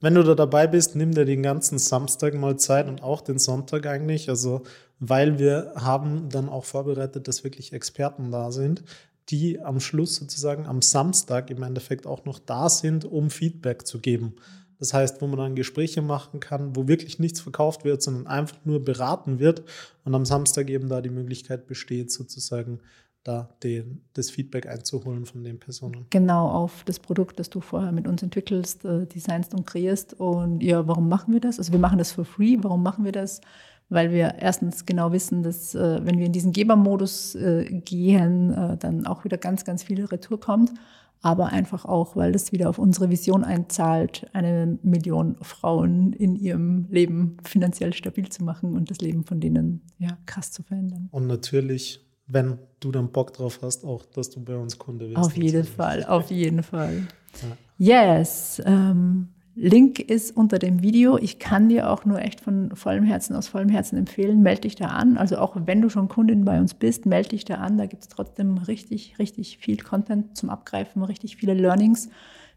wenn 0.01 0.15
du 0.15 0.23
da 0.23 0.33
dabei 0.33 0.65
bist, 0.65 0.95
nimm 0.95 1.13
dir 1.13 1.25
den 1.25 1.43
ganzen 1.43 1.77
Samstag 1.77 2.33
mal 2.33 2.57
Zeit 2.57 2.87
und 2.87 3.03
auch 3.03 3.21
den 3.21 3.37
Sonntag 3.37 3.85
eigentlich. 3.85 4.29
Also, 4.29 4.63
weil 4.99 5.37
wir 5.37 5.73
haben 5.75 6.29
dann 6.29 6.49
auch 6.49 6.65
vorbereitet, 6.65 7.27
dass 7.27 7.43
wirklich 7.43 7.71
Experten 7.71 8.31
da 8.31 8.51
sind, 8.51 8.83
die 9.29 9.59
am 9.59 9.79
Schluss 9.79 10.15
sozusagen 10.15 10.65
am 10.65 10.81
Samstag 10.81 11.51
im 11.51 11.61
Endeffekt 11.61 12.07
auch 12.07 12.25
noch 12.25 12.39
da 12.39 12.67
sind, 12.67 13.05
um 13.05 13.29
Feedback 13.29 13.85
zu 13.85 13.99
geben. 13.99 14.35
Das 14.79 14.95
heißt, 14.95 15.21
wo 15.21 15.27
man 15.27 15.37
dann 15.37 15.55
Gespräche 15.55 16.01
machen 16.01 16.39
kann, 16.39 16.75
wo 16.75 16.87
wirklich 16.87 17.19
nichts 17.19 17.39
verkauft 17.39 17.83
wird, 17.85 18.01
sondern 18.01 18.25
einfach 18.25 18.57
nur 18.65 18.83
beraten 18.83 19.37
wird 19.37 19.63
und 20.03 20.15
am 20.15 20.25
Samstag 20.25 20.71
eben 20.71 20.89
da 20.89 21.01
die 21.01 21.11
Möglichkeit 21.11 21.67
besteht, 21.67 22.11
sozusagen 22.11 22.79
da 23.23 23.49
den, 23.61 24.01
das 24.13 24.31
Feedback 24.31 24.67
einzuholen 24.67 25.25
von 25.25 25.43
den 25.43 25.59
Personen. 25.59 26.07
Genau, 26.09 26.49
auf 26.49 26.83
das 26.85 26.99
Produkt, 26.99 27.39
das 27.39 27.49
du 27.49 27.61
vorher 27.61 27.91
mit 27.91 28.07
uns 28.07 28.23
entwickelst, 28.23 28.83
äh, 28.85 29.05
designst 29.05 29.53
und 29.53 29.67
kreierst. 29.67 30.13
Und 30.19 30.61
ja, 30.63 30.87
warum 30.87 31.07
machen 31.07 31.33
wir 31.33 31.39
das? 31.39 31.59
Also 31.59 31.71
wir 31.71 31.79
machen 31.79 31.99
das 31.99 32.11
for 32.11 32.25
free. 32.25 32.57
Warum 32.59 32.81
machen 32.81 33.05
wir 33.05 33.11
das? 33.11 33.41
Weil 33.89 34.11
wir 34.11 34.35
erstens 34.39 34.85
genau 34.85 35.11
wissen, 35.11 35.43
dass 35.43 35.75
äh, 35.75 36.03
wenn 36.03 36.17
wir 36.17 36.25
in 36.25 36.31
diesen 36.31 36.51
Gebermodus 36.51 37.35
äh, 37.35 37.65
gehen, 37.85 38.51
äh, 38.53 38.77
dann 38.77 39.05
auch 39.05 39.23
wieder 39.23 39.37
ganz, 39.37 39.65
ganz 39.65 39.83
viel 39.83 40.03
Retour 40.05 40.39
kommt. 40.39 40.71
Aber 41.23 41.47
einfach 41.47 41.85
auch, 41.85 42.15
weil 42.15 42.31
das 42.31 42.51
wieder 42.51 42.67
auf 42.67 42.79
unsere 42.79 43.11
Vision 43.11 43.43
einzahlt, 43.43 44.25
eine 44.33 44.79
Million 44.81 45.35
Frauen 45.41 46.13
in 46.13 46.35
ihrem 46.35 46.87
Leben 46.89 47.37
finanziell 47.43 47.93
stabil 47.93 48.27
zu 48.29 48.43
machen 48.43 48.75
und 48.75 48.89
das 48.89 49.01
Leben 49.01 49.23
von 49.23 49.39
denen 49.39 49.81
ja 49.99 50.17
krass 50.25 50.51
zu 50.51 50.63
verändern. 50.63 51.09
Und 51.11 51.27
natürlich 51.27 51.99
wenn 52.31 52.57
du 52.79 52.91
dann 52.91 53.11
Bock 53.11 53.33
drauf 53.33 53.59
hast, 53.61 53.85
auch, 53.85 54.05
dass 54.05 54.29
du 54.29 54.43
bei 54.43 54.55
uns 54.55 54.77
Kunde 54.77 55.09
wirst. 55.09 55.17
Auf 55.17 55.35
jeden 55.35 55.65
Fall, 55.65 56.05
auf 56.05 56.31
jeden 56.31 56.63
Fall. 56.63 57.07
Ja. 57.77 58.17
Yes. 58.17 58.61
Ähm, 58.65 59.29
Link 59.55 59.99
ist 59.99 60.35
unter 60.35 60.59
dem 60.59 60.81
Video. 60.81 61.17
Ich 61.17 61.37
kann 61.37 61.67
dir 61.67 61.89
auch 61.89 62.05
nur 62.05 62.21
echt 62.21 62.39
von 62.39 62.73
vollem 62.75 63.03
Herzen, 63.03 63.35
aus 63.35 63.49
vollem 63.49 63.69
Herzen 63.69 63.97
empfehlen, 63.97 64.41
melde 64.41 64.61
dich 64.61 64.75
da 64.75 64.87
an. 64.87 65.17
Also 65.17 65.37
auch 65.37 65.57
wenn 65.65 65.81
du 65.81 65.89
schon 65.89 66.07
Kundin 66.07 66.45
bei 66.45 66.59
uns 66.59 66.73
bist, 66.73 67.05
melde 67.05 67.29
dich 67.29 67.43
da 67.43 67.55
an. 67.55 67.77
Da 67.77 67.85
gibt 67.85 68.03
es 68.03 68.09
trotzdem 68.09 68.57
richtig, 68.57 69.19
richtig 69.19 69.57
viel 69.57 69.77
Content 69.77 70.37
zum 70.37 70.49
Abgreifen, 70.49 71.03
richtig 71.03 71.35
viele 71.35 71.53
Learnings, 71.53 72.09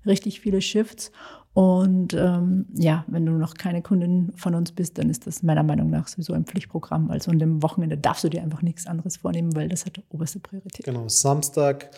richtig 0.07 0.41
viele 0.41 0.61
Shifts. 0.61 1.11
Und 1.55 2.14
ähm, 2.14 2.67
ja, 2.75 3.05
wenn 3.07 3.25
du 3.25 3.33
noch 3.33 3.55
keine 3.55 3.81
Kundin 3.81 4.33
von 4.35 4.57
uns 4.57 4.73
bist, 4.73 4.99
dann 4.99 5.09
ist 5.09 5.29
das 5.29 5.45
meiner 5.45 5.62
Meinung 5.62 5.88
nach 5.88 6.09
sowieso 6.09 6.33
ein 6.33 6.45
Pflichtprogramm. 6.45 7.12
Also 7.12 7.31
an 7.31 7.38
dem 7.38 7.62
Wochenende 7.62 7.97
darfst 7.97 8.25
du 8.25 8.29
dir 8.29 8.43
einfach 8.43 8.61
nichts 8.61 8.88
anderes 8.88 9.19
vornehmen, 9.19 9.55
weil 9.55 9.69
das 9.69 9.87
hat 9.87 10.03
oberste 10.09 10.40
Priorität. 10.40 10.85
Genau, 10.85 11.09
Samstag 11.09 11.90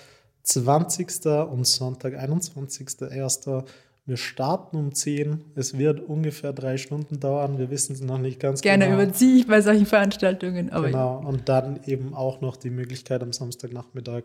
20. 0.42 1.24
und 1.50 1.66
Sonntag 1.66 2.14
21.01. 2.22 3.64
Wir 4.04 4.18
starten 4.18 4.76
um 4.76 4.94
10. 4.94 5.42
Es 5.54 5.78
wird 5.78 6.00
ungefähr 6.00 6.52
drei 6.52 6.76
Stunden 6.76 7.18
dauern. 7.18 7.56
Wir 7.56 7.70
wissen 7.70 7.94
es 7.94 8.02
noch 8.02 8.18
nicht 8.18 8.38
ganz 8.38 8.60
Gerne 8.60 8.84
genau. 8.84 8.96
Gerne 8.98 9.08
überziehe 9.08 9.36
ich 9.36 9.46
bei 9.46 9.62
solchen 9.62 9.86
Veranstaltungen. 9.86 10.68
Aber 10.68 10.88
genau, 10.88 11.24
und 11.26 11.48
dann 11.48 11.80
eben 11.86 12.12
auch 12.12 12.42
noch 12.42 12.56
die 12.56 12.70
Möglichkeit 12.70 13.22
am 13.22 13.32
Samstagnachmittag 13.32 14.24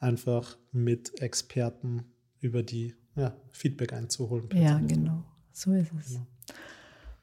einfach 0.00 0.56
mit 0.72 1.20
Experten 1.20 2.04
über 2.40 2.62
die 2.62 2.94
ja, 3.16 3.34
Feedback 3.52 3.92
einzuholen. 3.92 4.48
Ja, 4.54 4.78
genau. 4.78 5.24
So 5.52 5.72
ist 5.72 5.92
es. 5.98 6.08
Genau. 6.08 6.26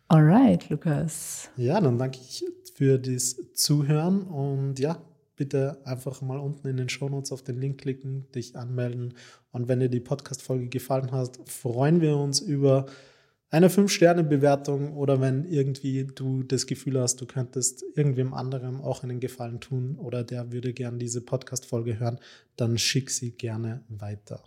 Alright, 0.08 0.70
Lukas. 0.70 1.50
Ja, 1.56 1.80
dann 1.80 1.98
danke 1.98 2.20
ich 2.20 2.44
für 2.74 2.98
das 2.98 3.36
Zuhören 3.54 4.24
und 4.24 4.80
ja, 4.80 5.02
bitte 5.36 5.78
einfach 5.86 6.22
mal 6.22 6.40
unten 6.40 6.68
in 6.68 6.78
den 6.78 6.90
Shownotes 6.90 7.32
auf 7.32 7.44
den 7.44 7.60
Link 7.60 7.80
klicken, 7.80 8.26
dich 8.34 8.56
anmelden. 8.56 9.14
Und 9.52 9.68
wenn 9.68 9.80
dir 9.80 9.90
die 9.90 10.00
Podcast-Folge 10.00 10.68
gefallen 10.68 11.12
hat, 11.12 11.40
freuen 11.46 12.02
wir 12.02 12.18
uns 12.18 12.40
über 12.40 12.88
eine 13.52 13.70
5-Sterne-Bewertung 13.70 14.96
oder 14.96 15.22
wenn 15.22 15.46
irgendwie 15.46 16.06
du 16.06 16.44
das 16.44 16.68
Gefühl 16.68 17.00
hast, 17.00 17.22
du 17.22 17.26
könntest 17.26 17.84
irgendwem 17.96 18.34
anderem 18.34 18.82
auch 18.82 19.04
einen 19.04 19.20
Gefallen 19.20 19.60
tun 19.60 19.96
oder 19.96 20.24
der 20.24 20.52
würde 20.52 20.74
gern 20.74 21.00
diese 21.00 21.22
Podcast-Folge 21.22 22.00
hören, 22.00 22.20
dann 22.58 22.78
schick 22.78 23.10
sie 23.10 23.32
gerne 23.32 23.84
weiter. 23.88 24.44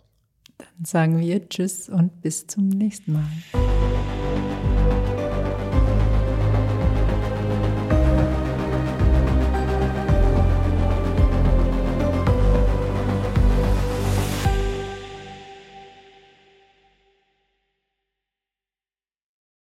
Dann 0.77 0.85
sagen 0.85 1.19
wir 1.19 1.47
Tschüss 1.49 1.89
und 1.89 2.21
bis 2.21 2.47
zum 2.47 2.69
nächsten 2.69 3.13
Mal. 3.13 3.92